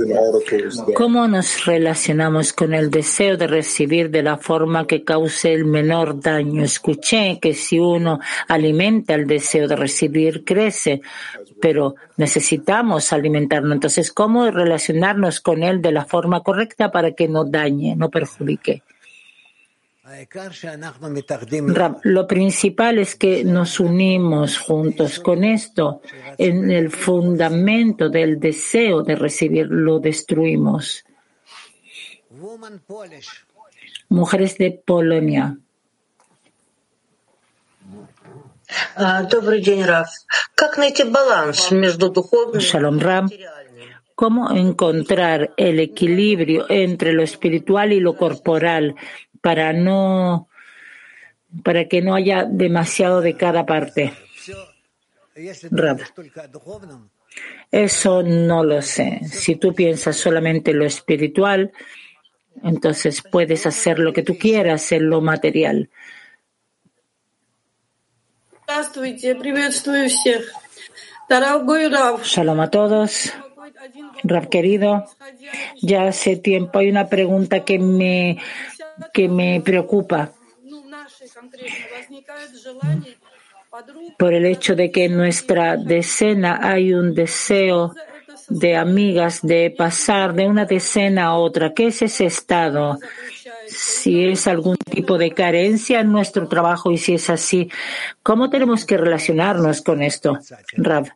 [0.95, 6.21] ¿Cómo nos relacionamos con el deseo de recibir de la forma que cause el menor
[6.21, 6.63] daño?
[6.63, 11.01] Escuché que si uno alimenta el deseo de recibir, crece,
[11.61, 13.73] pero necesitamos alimentarlo.
[13.73, 18.83] Entonces, ¿cómo relacionarnos con él de la forma correcta para que no dañe, no perjudique?
[21.73, 26.01] Rab, lo principal es que nos unimos juntos con esto.
[26.37, 31.03] En el fundamento del deseo de recibir lo destruimos.
[34.09, 35.57] Mujeres de Polonia.
[42.59, 43.29] Shalom Ram.
[44.15, 48.95] ¿Cómo encontrar el equilibrio entre lo espiritual y lo corporal
[49.43, 50.47] para no
[51.63, 54.13] para que no haya demasiado de cada parte.
[55.69, 55.99] Rab.
[57.69, 59.19] Eso no lo sé.
[59.29, 61.73] Si tú piensas solamente lo espiritual,
[62.63, 65.89] entonces puedes hacer lo que tú quieras en lo material.
[72.23, 73.33] Shalom a todos.
[74.23, 75.05] Rab querido,
[75.81, 78.37] ya hace tiempo hay una pregunta que me
[79.13, 80.31] que me preocupa
[84.17, 87.93] por el hecho de que en nuestra decena hay un deseo
[88.49, 91.73] de amigas de pasar de una decena a otra.
[91.73, 92.99] ¿Qué es ese estado?
[93.67, 97.69] Si es algún tipo de carencia en nuestro trabajo y si es así,
[98.21, 100.37] ¿cómo tenemos que relacionarnos con esto,
[100.73, 101.07] Rav?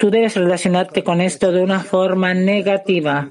[0.00, 3.28] Tú debes relacionarte con esto de una forma negativa.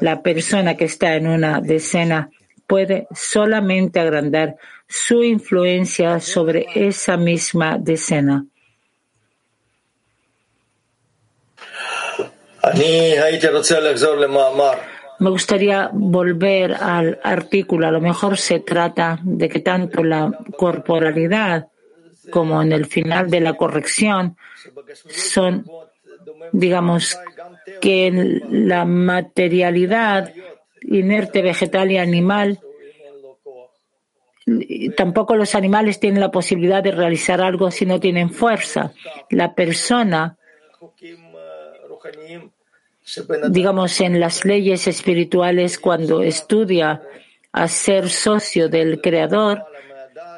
[0.00, 2.30] La persona que está en una decena
[2.66, 4.56] puede solamente agrandar
[4.88, 8.46] su influencia sobre esa misma decena.
[15.18, 17.86] Me gustaría volver al artículo.
[17.86, 21.68] A lo mejor se trata de que tanto la corporalidad
[22.30, 24.36] como en el final de la corrección
[25.08, 25.66] son,
[26.52, 27.18] digamos,
[27.80, 30.32] que la materialidad
[30.82, 32.60] inerte, vegetal y animal,
[34.96, 38.92] tampoco los animales tienen la posibilidad de realizar algo si no tienen fuerza.
[39.30, 40.36] La persona
[43.50, 47.02] digamos, en las leyes espirituales cuando estudia
[47.52, 49.64] a ser socio del Creador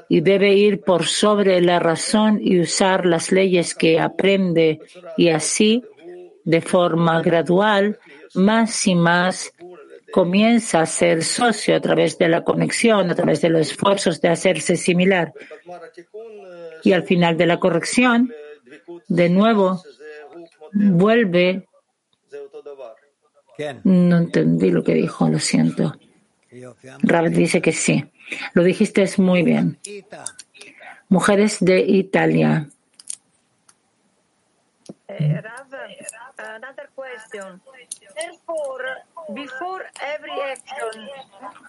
[0.09, 4.81] y debe ir por sobre la razón y usar las leyes que aprende
[5.17, 5.83] y así,
[6.45, 7.99] de forma gradual,
[8.35, 9.53] más y más
[10.13, 14.29] comienza a ser socio a través de la conexión, a través de los esfuerzos de
[14.29, 15.33] hacerse similar.
[16.85, 18.33] Y al final de la corrección,
[19.09, 19.83] de nuevo,
[20.73, 21.67] vuelve
[23.85, 25.97] no entendí lo que dijo, lo siento.
[27.03, 28.05] Rav dice que sí.
[28.55, 29.79] Lo dijiste muy bien.
[31.09, 32.69] Mujeres de Italia.
[35.09, 35.65] Rav,
[36.37, 37.61] Another question.
[38.15, 38.85] Therefore,
[39.35, 41.09] before every action,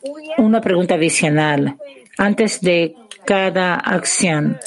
[0.03, 1.77] we have Una pregunta adicional.
[2.17, 2.95] Antes de
[3.25, 4.59] cada acción,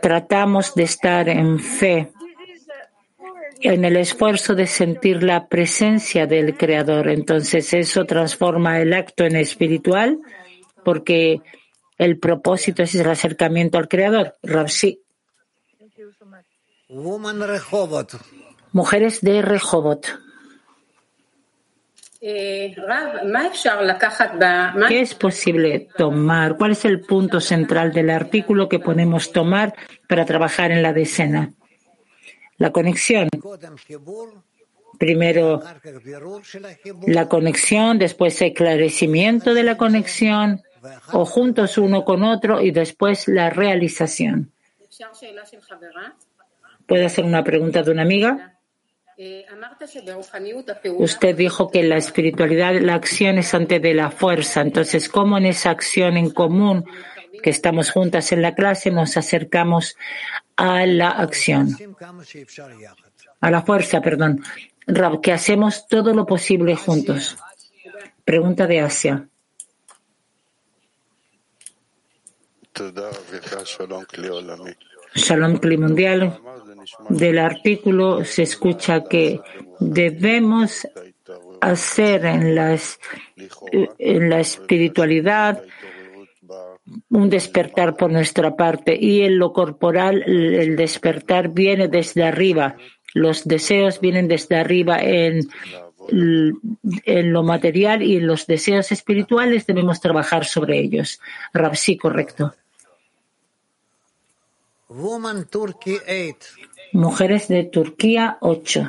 [0.00, 2.12] tratamos de estar en fe,
[3.60, 7.08] en el esfuerzo de sentir la presencia del Creador.
[7.08, 10.18] Entonces eso transforma el acto en espiritual
[10.84, 11.40] porque
[11.98, 14.36] el propósito es el acercamiento al Creador.
[14.42, 15.00] Rapsi.
[18.72, 20.06] Mujeres de Rehovot.
[24.88, 26.56] ¿Qué es posible tomar?
[26.56, 29.74] ¿Cuál es el punto central del artículo que podemos tomar
[30.08, 31.52] para trabajar en la decena?
[32.58, 33.28] La conexión.
[34.98, 35.62] Primero
[37.08, 40.62] la conexión, después el esclarecimiento de la conexión,
[41.12, 44.52] o juntos uno con otro y después la realización.
[46.86, 48.58] ¿Puedo hacer una pregunta de una amiga?
[50.98, 54.62] Usted dijo que la espiritualidad, la acción es ante de la fuerza.
[54.62, 56.84] Entonces, ¿cómo en esa acción en común
[57.42, 59.96] que estamos juntas en la clase nos acercamos
[60.56, 61.76] a la acción?
[63.40, 64.42] A la fuerza, perdón.
[65.22, 67.36] que hacemos todo lo posible juntos.
[68.24, 69.28] Pregunta de Asia.
[75.14, 76.40] Shalom Kli Mundial.
[77.08, 79.40] Del artículo se escucha que
[79.78, 80.86] debemos
[81.60, 82.58] hacer en,
[83.98, 85.62] en la espiritualidad
[87.10, 92.76] un despertar por nuestra parte y en lo corporal el despertar viene desde arriba.
[93.14, 95.48] Los deseos vienen desde arriba en,
[96.08, 101.20] en lo material y en los deseos espirituales debemos trabajar sobre ellos.
[101.52, 102.54] Rab, sí, correcto.
[104.94, 106.36] Woman Turkey 8.
[106.92, 108.86] Mujeres de Turquía 8.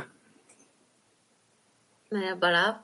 [2.12, 2.76] Merhaba Rab.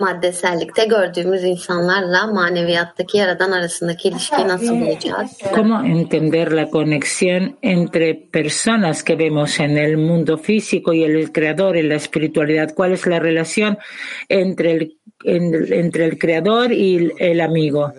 [0.00, 5.30] Maddesellikte gördüğümüz insanlarla maneviyattaki Yaradan arasındaki ilişkiyi nasıl bulacağız?
[5.42, 11.76] ¿Cómo entender la conexión entre personas que vemos en el mundo físico y el creador
[11.76, 12.74] en la espiritualidad?
[12.76, 13.76] ¿Cuál es la relación
[14.28, 17.92] entre el, en- entre el creador y el, el amigo?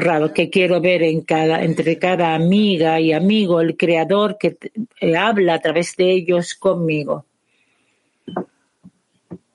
[0.00, 4.58] Rab, que quiero ver en cada, entre cada amiga y amigo el creador que
[5.00, 7.24] eh, habla a través de ellos conmigo.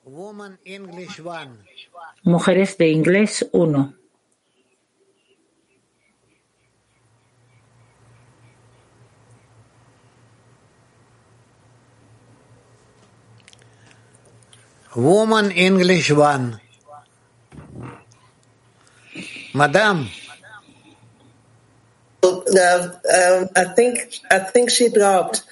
[0.04, 1.58] Woman English 1.
[2.22, 3.94] Mujeres de inglés 1.
[14.94, 16.60] Woman English 1.
[19.52, 20.08] Madam.
[22.24, 25.44] Uh, I think I think she dropped.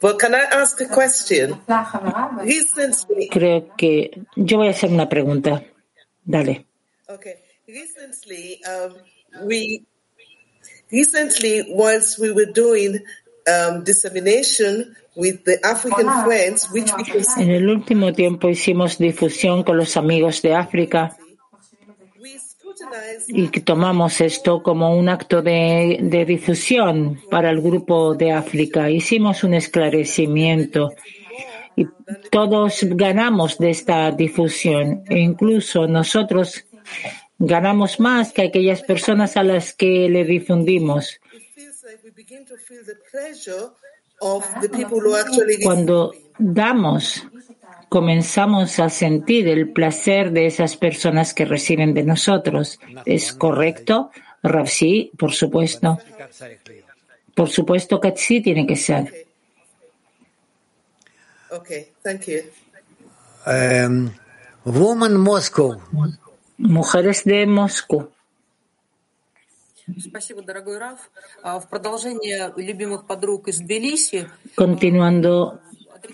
[0.00, 1.60] But can I ask a question?
[2.42, 5.64] Recently, Creo que yo voy a hacer una pregunta.
[6.24, 6.66] Dale.
[7.08, 7.36] okay.
[7.68, 8.94] Recently, um,
[9.44, 9.84] we
[10.90, 13.00] recently once we were doing
[13.48, 17.04] um, dissemination with the African friends, which we
[17.42, 21.16] En el último tiempo hicimos difusión con los amigos de África
[23.28, 28.90] y tomamos esto como un acto de, de difusión para el grupo de África.
[28.90, 30.94] Hicimos un esclarecimiento
[31.76, 31.86] y
[32.30, 36.64] todos ganamos de esta difusión e incluso nosotros
[37.38, 41.20] ganamos más que aquellas personas a las que le difundimos.
[45.62, 47.26] Cuando damos,
[47.92, 52.80] comenzamos a sentir el placer de esas personas que reciben de nosotros.
[53.04, 54.10] ¿Es correcto?
[54.42, 55.98] Rafsi, por supuesto.
[57.34, 59.26] Por supuesto que sí tiene que ser.
[61.50, 62.40] Okay, thank you.
[63.46, 64.10] Um,
[64.64, 65.78] woman Moscow.
[66.56, 68.08] Mujeres de Moscú.
[74.54, 75.60] Continuando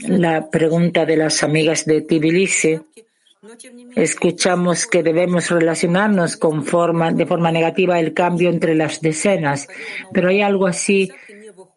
[0.07, 2.81] la pregunta de las amigas de Tbilisi,
[3.95, 9.69] escuchamos que debemos relacionarnos con forma, de forma negativa el cambio entre las decenas,
[10.13, 11.11] pero hay algo así,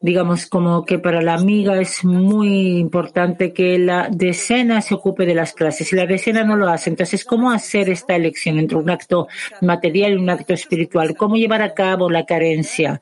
[0.01, 5.35] digamos, como que para la amiga es muy importante que la decena se ocupe de
[5.35, 6.89] las clases y la decena no lo hace.
[6.89, 9.27] Entonces, ¿cómo hacer esta elección entre un acto
[9.61, 11.15] material y un acto espiritual?
[11.15, 13.01] ¿Cómo llevar a cabo la carencia?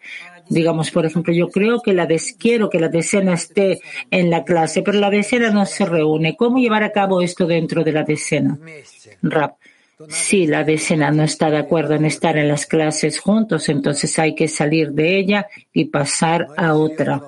[0.49, 3.79] Digamos, por ejemplo, yo creo que la des, quiero que la decena esté
[4.09, 6.35] en la clase, pero la decena no se reúne.
[6.35, 8.57] ¿Cómo llevar a cabo esto dentro de la decena?
[9.21, 9.57] Rap.
[10.07, 14.33] Si la decena no está de acuerdo en estar en las clases juntos, entonces hay
[14.33, 17.21] que salir de ella y pasar a otra.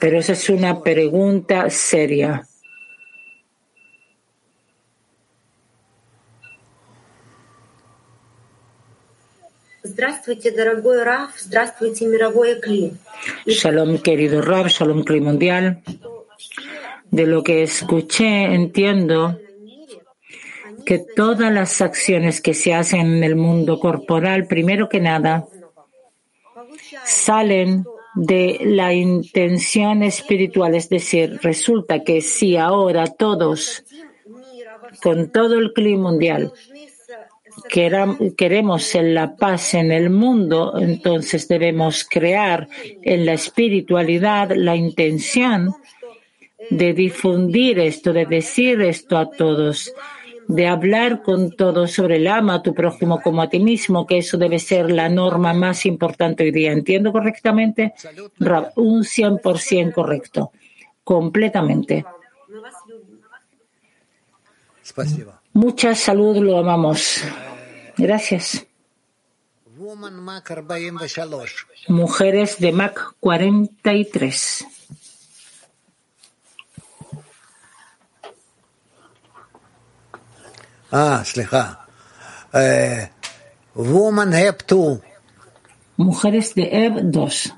[0.00, 2.46] Pero esa es una pregunta seria.
[13.46, 15.82] Shalom, querido Rab, Shalom, Kli Mundial.
[17.10, 19.38] De lo que escuché, entiendo
[20.86, 25.46] que todas las acciones que se hacen en el mundo corporal, primero que nada,
[27.04, 30.74] salen de la intención espiritual.
[30.74, 33.84] Es decir, resulta que si ahora todos,
[35.02, 36.52] con todo el clima mundial,
[38.37, 42.67] queremos en la paz en el mundo, entonces debemos crear
[43.01, 45.75] en la espiritualidad la intención
[46.69, 49.93] de difundir esto, de decir esto a todos,
[50.47, 54.17] de hablar con todos sobre el ama a tu prójimo como a ti mismo, que
[54.17, 56.71] eso debe ser la norma más importante hoy día.
[56.71, 57.93] ¿Entiendo correctamente?
[58.39, 60.51] Rab, un 100% correcto.
[61.03, 62.05] Completamente.
[64.81, 65.32] Спасибо.
[65.54, 67.22] Mucha salud, lo amamos.
[67.96, 68.66] Gracias.
[71.88, 74.66] Mujeres de Mac 43.
[80.90, 81.86] Ah, sleja.
[83.74, 84.32] Woman
[84.66, 85.00] 2.
[85.96, 87.54] Mujeres de 2.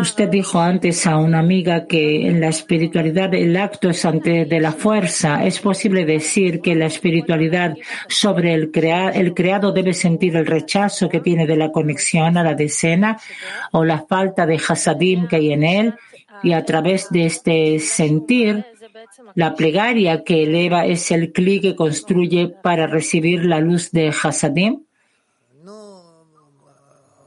[0.00, 4.60] Usted dijo antes a una amiga que en la espiritualidad el acto es antes de
[4.60, 5.44] la fuerza.
[5.44, 7.76] ¿Es posible decir que la espiritualidad
[8.08, 12.42] sobre el, crea- el creado debe sentir el rechazo que tiene de la conexión a
[12.42, 13.16] la decena
[13.70, 15.94] o la falta de hasadim que hay en él?
[16.42, 18.64] Y a través de este sentir,
[19.36, 24.82] la plegaria que eleva es el clic que construye para recibir la luz de hasadim?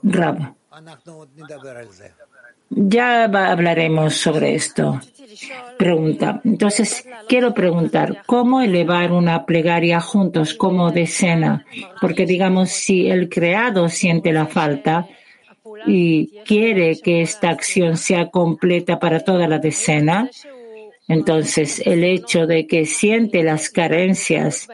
[0.03, 0.58] Rab.
[2.69, 4.99] Ya hablaremos sobre esto.
[5.77, 6.41] Pregunta.
[6.43, 11.65] Entonces, quiero preguntar, ¿cómo elevar una plegaria juntos como decena?
[12.01, 15.07] Porque digamos, si el creado siente la falta
[15.87, 20.29] y quiere que esta acción sea completa para toda la decena,
[21.09, 24.67] entonces, el hecho de que siente las carencias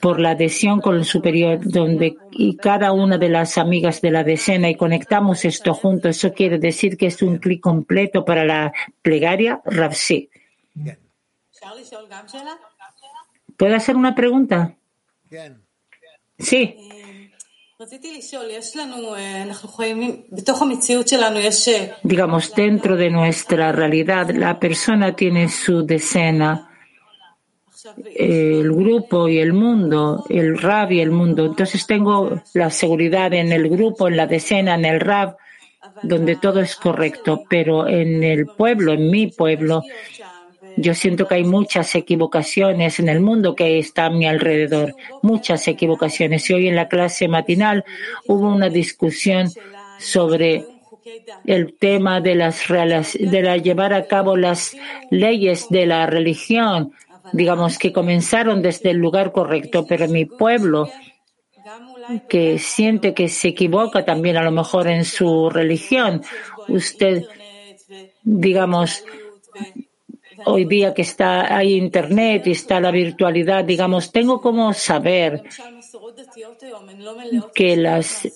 [0.00, 4.24] por la adhesión con el superior, donde y cada una de las amigas de la
[4.24, 8.72] decena y conectamos esto junto, eso quiere decir que es un clic completo para la
[9.02, 10.28] plegaria Rafsi.
[13.56, 14.74] ¿Puedo hacer una pregunta?
[16.38, 16.74] Sí.
[16.76, 16.99] Eh,
[22.02, 26.68] Digamos, dentro de nuestra realidad, la persona tiene su decena,
[28.14, 31.46] el grupo y el mundo, el rab y el mundo.
[31.46, 35.38] Entonces tengo la seguridad en el grupo, en la decena, en el rab,
[36.02, 37.44] donde todo es correcto.
[37.48, 39.82] Pero en el pueblo, en mi pueblo,
[40.80, 45.66] yo siento que hay muchas equivocaciones en el mundo que está a mi alrededor, muchas
[45.68, 46.48] equivocaciones.
[46.48, 47.84] Y hoy en la clase matinal
[48.26, 49.48] hubo una discusión
[49.98, 50.64] sobre
[51.44, 54.76] el tema de las de la llevar a cabo las
[55.10, 56.92] leyes de la religión,
[57.32, 60.88] digamos que comenzaron desde el lugar correcto, pero mi pueblo
[62.28, 66.22] que siente que se equivoca también a lo mejor en su religión,
[66.68, 67.24] usted
[68.22, 69.04] digamos
[70.46, 75.42] hoy día que está hay internet y está la virtualidad, digamos, tengo como saber
[77.54, 78.28] que las,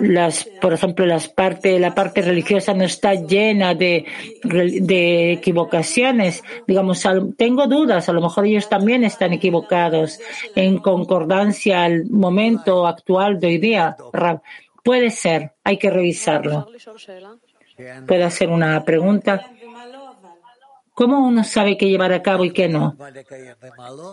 [0.00, 4.04] las, por ejemplo, las parte, la parte religiosa no está llena de,
[4.42, 6.42] de equivocaciones.
[6.66, 7.04] Digamos,
[7.36, 10.20] tengo dudas, a lo mejor ellos también están equivocados
[10.54, 13.96] en concordancia al momento actual de hoy día.
[14.82, 16.68] Puede ser, hay que revisarlo.
[18.06, 19.50] ¿Puedo hacer una pregunta?
[20.94, 22.96] ¿Cómo uno sabe qué llevar a cabo y qué no?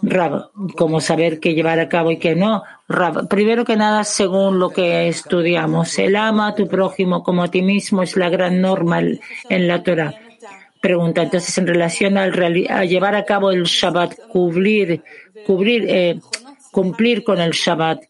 [0.02, 2.64] Rab, ¿cómo saber qué llevar a cabo y qué no?
[2.88, 7.52] Rab, primero que nada, según lo que estudiamos, el ama a tu prójimo como a
[7.52, 10.16] ti mismo es la gran norma en la Torah.
[10.82, 12.34] Pregunta, entonces, en relación al
[12.68, 15.04] a llevar a cabo el Shabbat, cubrir,
[15.46, 16.20] cubrir, eh,
[16.72, 18.02] cumplir con el Shabbat.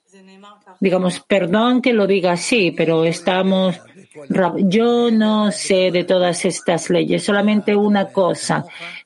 [0.79, 3.81] Digamos, perdón que lo diga así, pero estamos,
[4.29, 8.65] Rab, yo no sé de todas estas leyes, solamente una cosa,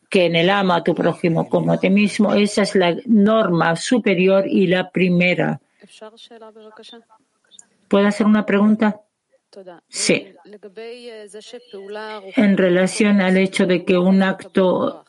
[0.10, 3.76] que en el ama a tu prójimo como a ti mismo, esa es la norma
[3.76, 5.60] superior y la primera.
[7.88, 9.02] ¿Puedo hacer una pregunta?
[9.88, 10.34] Sí.
[12.36, 15.06] En relación al hecho de que un acto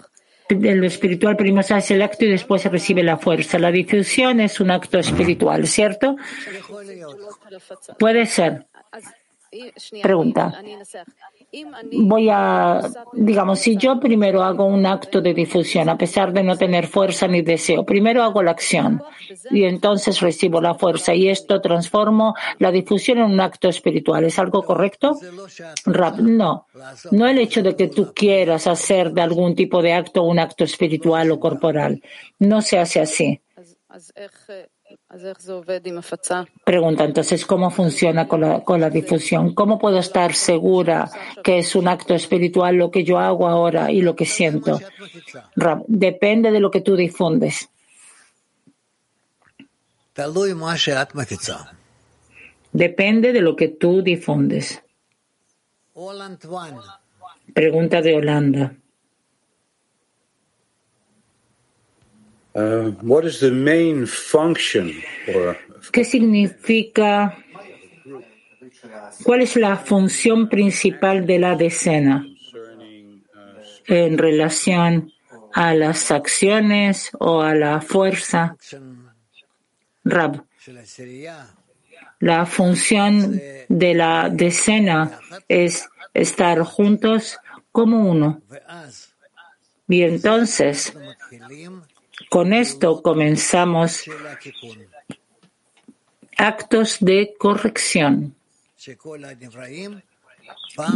[0.49, 3.59] lo espiritual primero se hace el acto y después se recibe la fuerza.
[3.59, 6.17] La difusión es un acto espiritual, ¿cierto?
[7.99, 8.67] Puede ser.
[10.03, 10.63] Pregunta.
[11.93, 12.81] Voy a,
[13.13, 17.27] digamos, si yo primero hago un acto de difusión, a pesar de no tener fuerza
[17.29, 19.03] ni deseo, primero hago la acción
[19.51, 24.25] y entonces recibo la fuerza y esto transformo la difusión en un acto espiritual.
[24.25, 25.19] ¿Es algo correcto?
[26.35, 26.67] No.
[27.11, 30.65] No el hecho de que tú quieras hacer de algún tipo de acto un acto
[30.65, 32.03] espiritual o corporal.
[32.39, 33.41] No se hace así.
[36.65, 39.55] Pregunta entonces, ¿cómo funciona con la, con la difusión?
[39.55, 41.11] ¿Cómo puedo estar segura
[41.43, 44.81] que es un acto espiritual lo que yo hago ahora y lo que siento?
[45.87, 47.69] Depende de lo que tú difundes.
[52.73, 54.83] Depende de lo que tú difundes.
[57.55, 58.75] Pregunta de Holanda.
[62.57, 64.91] Uh, what is the main function
[65.29, 65.59] or
[65.93, 67.37] ¿Qué significa?
[69.25, 72.27] ¿Cuál es la función principal de la decena
[73.87, 75.13] en relación
[75.53, 78.57] a las acciones o a la fuerza?
[80.05, 80.45] Rab.
[82.21, 87.39] La función de la decena es estar juntos
[87.71, 88.41] como uno.
[89.89, 90.93] Y entonces,
[92.31, 94.05] con esto comenzamos
[96.37, 98.35] actos de corrección,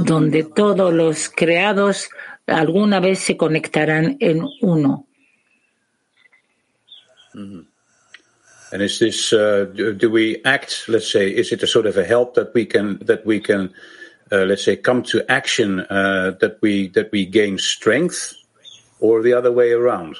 [0.05, 2.09] donde todos los creados
[2.47, 5.07] alguna vez se conectarán en uno.
[7.33, 7.66] Mhm.
[8.73, 10.89] And is this uh, do, do we act?
[10.89, 13.73] Let's say, is it a sort of a help that we can that we can,
[14.31, 18.35] uh, let's say, come to action uh, that we that we gain strength,
[19.01, 20.16] or the other way around?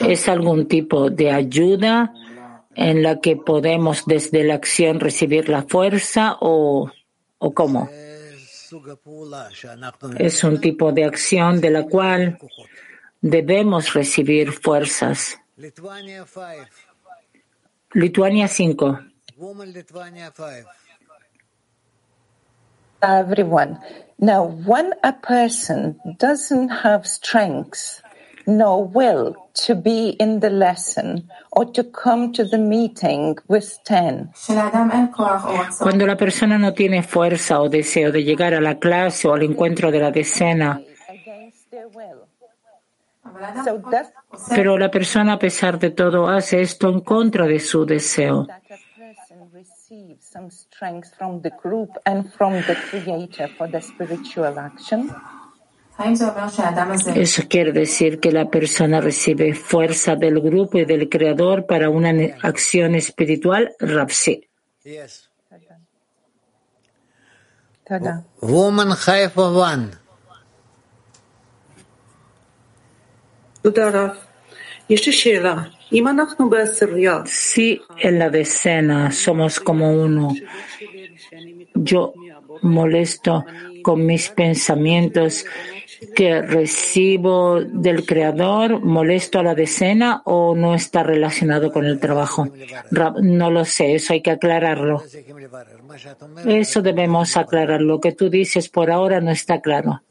[0.00, 2.12] Es algún tipo de ayuda
[2.74, 6.90] en la que podemos desde la acción recibir la fuerza o,
[7.38, 7.88] o cómo.
[10.18, 12.38] Es un tipo de acción de la cual
[13.20, 15.38] debemos recibir fuerzas.
[17.94, 19.00] Lituania 5.
[23.02, 23.78] everyone.
[24.20, 28.02] Now, when a person doesn't have strength,
[28.48, 34.30] no will to be in the lesson or to come to the meeting with 10,
[35.78, 39.42] Cuando la persona no tiene fuerza o deseo de llegar a la clase o al
[39.42, 40.80] encuentro de la decena,
[44.48, 48.46] pero la persona a pesar de todo hace esto en contra de su deseo
[49.90, 55.10] receive some strength from the group and from the creator for the spiritual action?
[57.16, 62.10] Eso quiere decir que la persona recibe fuerza del grupo y del creador para una
[62.42, 64.46] acción espiritual, Rapsi.
[64.84, 65.28] Yes.
[68.40, 68.92] Woman
[77.26, 80.34] si en la decena somos como uno,
[81.74, 82.12] yo
[82.62, 83.44] molesto
[83.82, 85.46] con mis pensamientos
[86.14, 92.48] que recibo del creador, molesto a la decena o no está relacionado con el trabajo.
[93.22, 95.02] No lo sé, eso hay que aclararlo.
[96.46, 97.80] Eso debemos aclarar.
[97.80, 100.02] Lo que tú dices por ahora no está claro.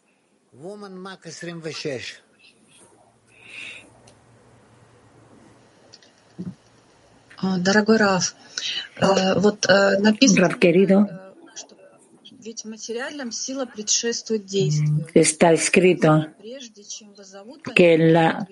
[7.59, 8.35] Дорогой Раф,
[9.01, 11.09] э, вот э, написано, Rab querido,
[12.45, 15.07] ведь в материальном сила предшествует действию.
[15.15, 18.47] está escrito Прежде чем вызовут que en la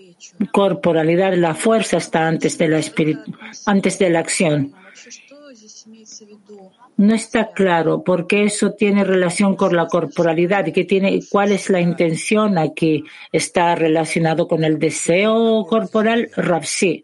[0.52, 3.18] corporalidad la fuerza está antes de la espiri-
[3.66, 4.72] antes de la acción.
[4.72, 6.70] вообще, что здесь имеется в виду?
[6.96, 11.70] No está claro porque eso tiene relación con la corporalidad y que tiene cuál es
[11.70, 13.04] la intención aquí.
[13.32, 16.30] ¿Está relacionado con el deseo corporal?
[16.36, 17.02] Rapsi.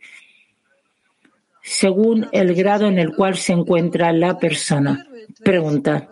[1.64, 5.05] Según el grado en el cual se encuentra la persona.
[5.43, 6.09] Pregunta.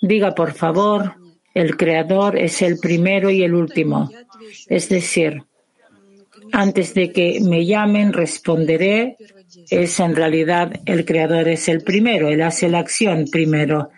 [0.00, 1.14] Diga, por favor,
[1.54, 4.10] el creador es el primero y el último.
[4.68, 5.42] Es decir,
[6.52, 9.16] antes de que me llamen, responderé.
[9.70, 13.90] Es en realidad el creador es el primero, él hace la acción primero.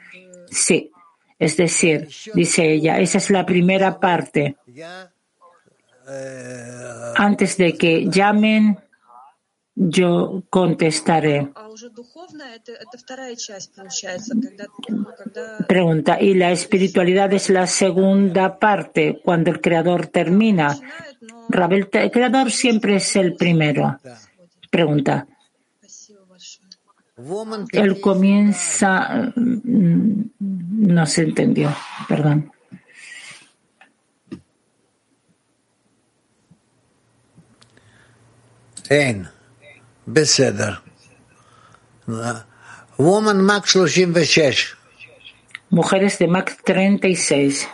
[0.50, 0.90] Sí.
[1.38, 4.56] Es decir, dice ella, esa es la primera parte.
[7.16, 8.78] Antes de que llamen,
[9.80, 11.52] yo contestaré.
[15.68, 20.76] Pregunta, y la espiritualidad es la segunda parte, cuando el creador termina.
[21.48, 24.00] Rabel, el creador siempre es el primero.
[24.68, 25.26] Pregunta.
[27.72, 29.32] Él comienza.
[29.36, 31.74] Mm, no se entendió,
[32.08, 32.50] perdón.
[38.88, 39.37] Ten.
[40.12, 40.82] בסדר.
[42.98, 44.76] Woman Max 36.
[45.70, 47.68] Mujeres de Max 36.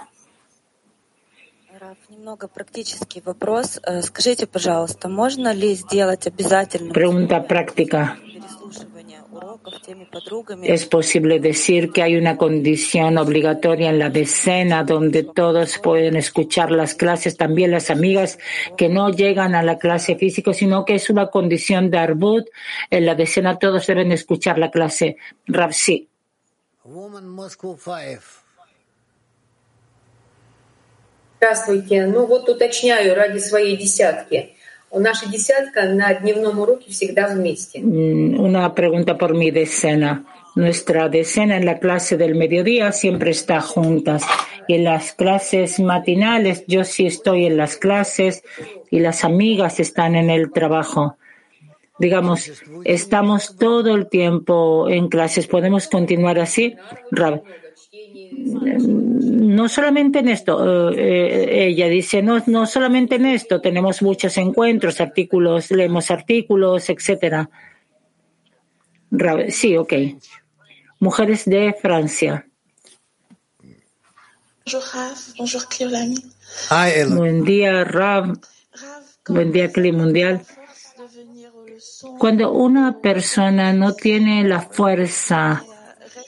[6.93, 8.01] Pregunta práctica.
[10.64, 16.72] Es posible decir que hay una condición obligatoria en la decena donde todos pueden escuchar
[16.72, 18.40] las clases, también las amigas
[18.78, 22.48] que no llegan a la clase física, sino que es una condición de Arbut.
[22.90, 25.18] En la decena todos deben escuchar la clase.
[25.48, 26.08] Rav, sí.
[26.84, 28.22] Woman Moscow 5.
[31.38, 32.06] Здравствуйте.
[32.06, 34.56] Ну вот уточняю ради своей десятки.
[37.79, 40.25] Una pregunta por mi decena.
[40.55, 44.25] Nuestra decena en la clase del mediodía siempre está juntas.
[44.69, 48.45] Y en las clases matinales yo sí estoy en las clases
[48.91, 51.17] y las amigas están en el trabajo.
[51.99, 52.51] Digamos,
[52.85, 55.47] estamos todo el tiempo en clases.
[55.47, 56.77] ¿Podemos continuar así?
[58.33, 64.37] No solamente en esto, eh, eh, ella dice, no, no solamente en esto, tenemos muchos
[64.37, 67.49] encuentros, artículos, leemos artículos, etcétera.
[69.11, 69.93] Ra- Sí, ok.
[71.01, 72.47] Mujeres de Francia.
[77.17, 78.39] Buen día, Rav.
[79.29, 80.43] Buen día, Clima Mundial.
[82.19, 85.65] Cuando una persona no tiene la fuerza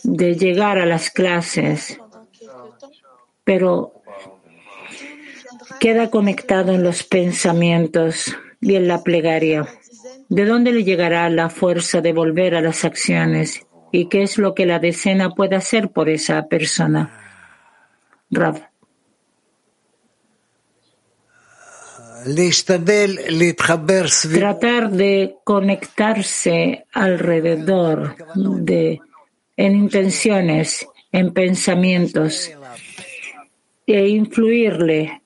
[0.06, 1.98] de llegar a las clases,
[3.42, 3.92] pero
[5.80, 9.66] queda conectado en los pensamientos y en la plegaria.
[10.28, 13.66] ¿De dónde le llegará la fuerza de volver a las acciones?
[13.90, 17.10] ¿Y qué es lo que la decena puede hacer por esa persona?
[18.30, 18.62] Rav.
[24.38, 29.00] Tratar de conectarse alrededor de
[29.56, 32.50] en intenciones, en pensamientos
[33.86, 35.22] e influirle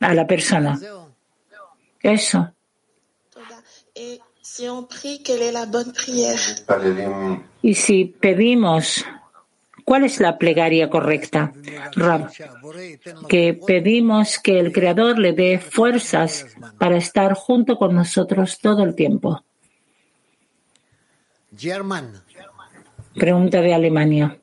[0.00, 0.78] a la persona.
[2.02, 2.52] Eso.
[7.62, 9.04] Y si pedimos,
[9.84, 11.52] ¿cuál es la plegaria correcta?
[11.96, 12.30] Rab,
[13.28, 16.46] que pedimos que el Creador le dé fuerzas
[16.78, 19.42] para estar junto con nosotros todo el tiempo.
[21.56, 22.23] German.
[23.14, 24.36] Pregunta de Alemania.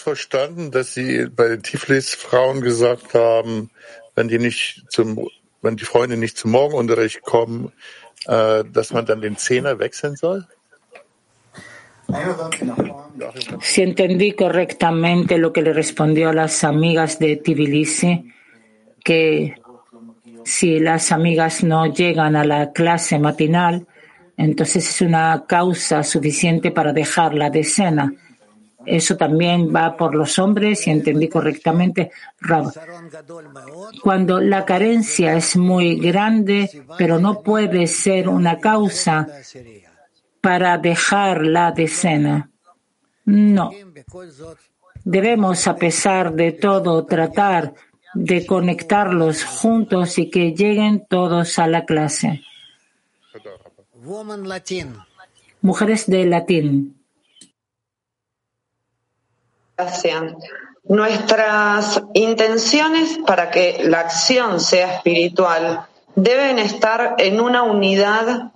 [0.00, 3.70] verstanden, dass Sie bei den Tiflis Frauen gesagt haben,
[4.14, 5.28] wenn die nicht zum,
[5.62, 7.72] wenn die Freunde nicht zum Morgenunterricht kommen,
[8.26, 10.46] äh, dass man dann den Zehner wechseln soll?
[13.60, 18.32] Si entendí correctamente lo que le respondió a las amigas de Tbilisi,
[19.04, 19.54] que
[20.44, 23.86] si las amigas no llegan a la clase matinal,
[24.40, 28.10] entonces es una causa suficiente para dejar la decena.
[28.86, 32.10] Eso también va por los hombres, si entendí correctamente,
[32.40, 32.72] Rab.
[34.02, 39.26] Cuando la carencia es muy grande, pero no puede ser una causa
[40.40, 42.48] para dejar la decena.
[43.26, 43.70] No.
[45.04, 47.74] Debemos, a pesar de todo, tratar
[48.14, 52.40] de conectarlos juntos y que lleguen todos a la clase.
[54.02, 54.96] Woman Latin.
[55.60, 56.96] Mujeres de latín.
[59.76, 60.22] Gracias.
[60.84, 68.52] Nuestras intenciones para que la acción sea espiritual deben estar en una unidad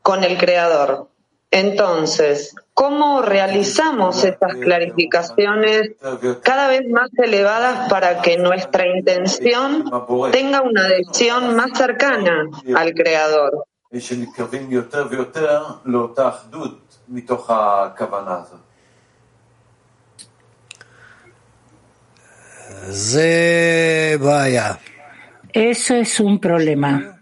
[0.00, 1.08] con el Creador.
[1.50, 5.90] Entonces, ¿cómo realizamos estas clarificaciones
[6.42, 9.90] cada vez más elevadas para que nuestra intención
[10.30, 12.44] tenga una adhesión más cercana
[12.76, 13.66] al Creador?
[13.93, 18.59] ושנתקרבים יותר ויותר לאותה אחדות מתוך הכוונה הזאת.
[22.89, 24.73] זה בעיה.
[25.53, 27.17] Eso es un problema.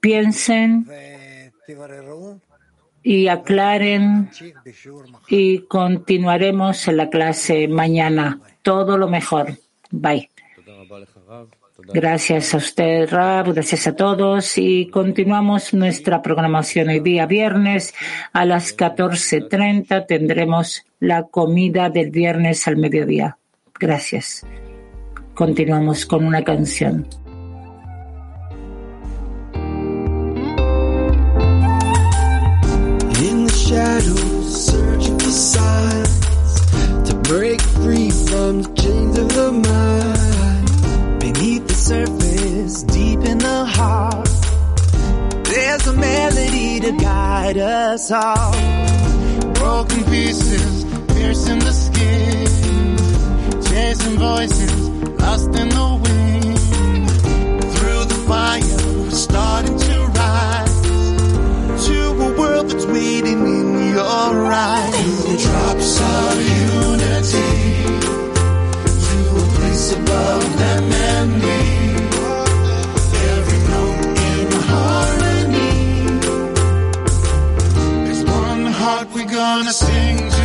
[0.00, 0.86] Piensen
[3.02, 4.30] y aclaren
[5.28, 8.40] y continuaremos en la clase mañana.
[8.62, 9.46] Todo lo mejor.
[9.90, 10.28] Bye.
[11.87, 17.93] Gracias a usted, Rab, gracias a todos y continuamos nuestra programación hoy día viernes
[18.33, 23.37] a las 14.30 tendremos la comida del viernes al mediodía.
[23.79, 24.45] Gracias.
[25.33, 27.07] Continuamos con una canción.
[33.21, 36.61] In the shadows, searching for signs
[37.09, 38.88] to break free from the chains of the
[41.89, 44.29] surface, deep in the heart,
[45.45, 48.53] there's a melody to guide us all.
[49.55, 52.45] Broken pieces, piercing the skin,
[53.69, 57.09] chasing voices, lost in the wind.
[57.73, 60.77] Through the fire, we're starting to rise
[61.87, 64.93] to a world that's waiting in your eyes.
[64.93, 66.35] To the drops of
[66.69, 67.51] unity,
[69.07, 71.78] to a place above them and
[78.89, 80.38] heart we're gonna sing